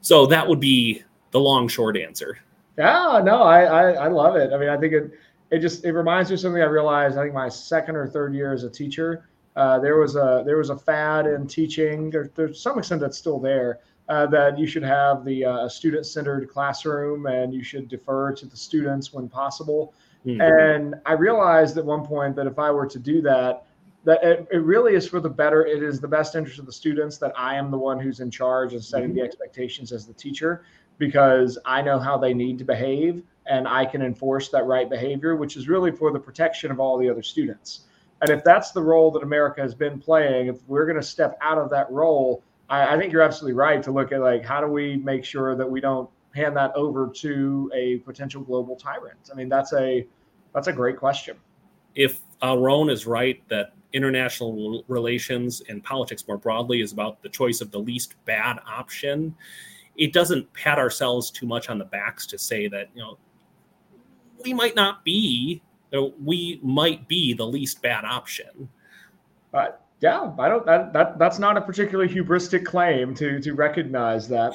[0.00, 2.38] So that would be the long, short answer.
[2.78, 4.52] Yeah, no, I, I, I love it.
[4.52, 5.10] I mean, I think it,
[5.50, 7.18] it just it reminds me of something I realized.
[7.18, 10.56] I think my second or third year as a teacher, uh, there was a there
[10.56, 12.08] was a fad in teaching.
[12.08, 16.04] There, there's some extent that's still there, uh, that you should have the uh, student
[16.06, 19.94] centered classroom and you should defer to the students when possible.
[20.26, 20.40] Mm-hmm.
[20.40, 23.66] And I realized at one point that if I were to do that,
[24.04, 25.66] that it, it, really is for the better.
[25.66, 28.30] It is the best interest of the students that I am the one who's in
[28.30, 29.18] charge of setting mm-hmm.
[29.18, 30.64] the expectations as the teacher
[30.98, 35.36] because I know how they need to behave and I can enforce that right behavior,
[35.36, 37.82] which is really for the protection of all the other students.
[38.20, 41.38] And if that's the role that America has been playing, if we're going to step
[41.40, 44.60] out of that role, I, I think you're absolutely right to look at like how
[44.60, 49.30] do we make sure that we don't hand that over to a potential global tyrant?
[49.32, 50.06] I mean, that's a
[50.54, 51.36] that's a great question.
[51.94, 57.60] If Roan is right that international relations and politics more broadly is about the choice
[57.60, 59.34] of the least bad option,
[59.96, 63.18] it doesn't pat ourselves too much on the backs to say that you know
[64.44, 65.62] we might not be
[66.20, 68.68] we might be the least bad option.
[69.50, 70.64] But yeah, I don't.
[70.64, 74.54] That, that that's not a particularly hubristic claim to to recognize that.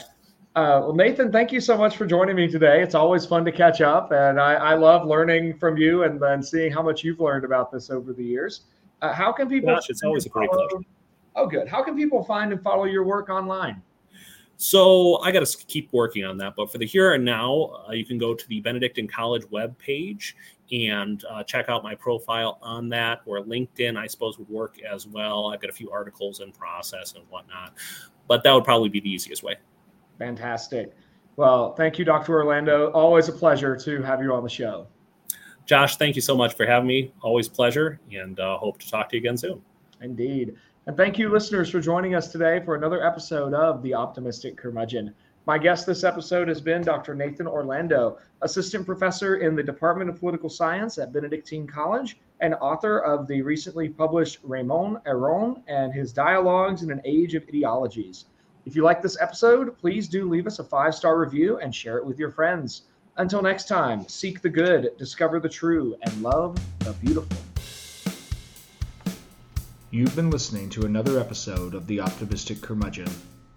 [0.55, 2.81] Uh, well, Nathan, thank you so much for joining me today.
[2.81, 6.41] It's always fun to catch up, and I, I love learning from you and then
[6.41, 8.61] seeing how much you've learned about this over the years.
[9.01, 9.73] Uh, how can people?
[9.73, 10.83] Gosh, it's always a great pleasure.
[11.35, 11.67] Oh, good.
[11.67, 13.81] How can people find and follow your work online?
[14.57, 16.55] So I got to keep working on that.
[16.55, 19.77] But for the here and now, uh, you can go to the Benedictine College web
[19.77, 20.35] page
[20.71, 25.07] and uh, check out my profile on that or LinkedIn, I suppose, would work as
[25.07, 25.47] well.
[25.53, 27.73] I've got a few articles in process and whatnot,
[28.27, 29.55] but that would probably be the easiest way.
[30.17, 30.95] Fantastic.
[31.35, 32.35] Well, thank you, Dr.
[32.35, 32.91] Orlando.
[32.91, 34.87] Always a pleasure to have you on the show.
[35.65, 37.11] Josh, thank you so much for having me.
[37.21, 39.61] Always pleasure, and uh, hope to talk to you again soon.
[40.01, 40.55] Indeed.
[40.85, 45.15] And thank you, listeners, for joining us today for another episode of The Optimistic Curmudgeon.
[45.47, 47.15] My guest this episode has been Dr.
[47.15, 52.99] Nathan Orlando, assistant professor in the Department of Political Science at Benedictine College and author
[52.99, 58.25] of the recently published Raymond Aron and his Dialogues in an Age of Ideologies.
[58.65, 61.97] If you like this episode, please do leave us a five star review and share
[61.97, 62.83] it with your friends.
[63.17, 67.37] Until next time, seek the good, discover the true, and love the beautiful.
[69.89, 73.07] You've been listening to another episode of The Optimistic Curmudgeon.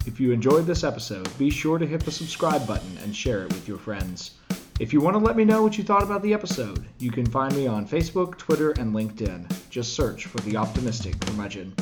[0.05, 3.49] If you enjoyed this episode, be sure to hit the subscribe button and share it
[3.49, 4.31] with your friends.
[4.79, 7.25] If you want to let me know what you thought about the episode, you can
[7.25, 9.45] find me on Facebook, Twitter, and LinkedIn.
[9.69, 11.75] Just search for The Optimistic Curmudgeon.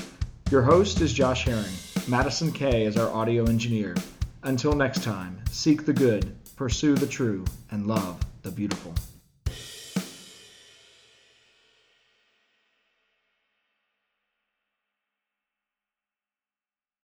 [0.49, 1.75] Your host is Josh Herring.
[2.07, 3.95] Madison Kay is our audio engineer.
[4.41, 8.91] Until next time, seek the good, pursue the true, and love the beautiful.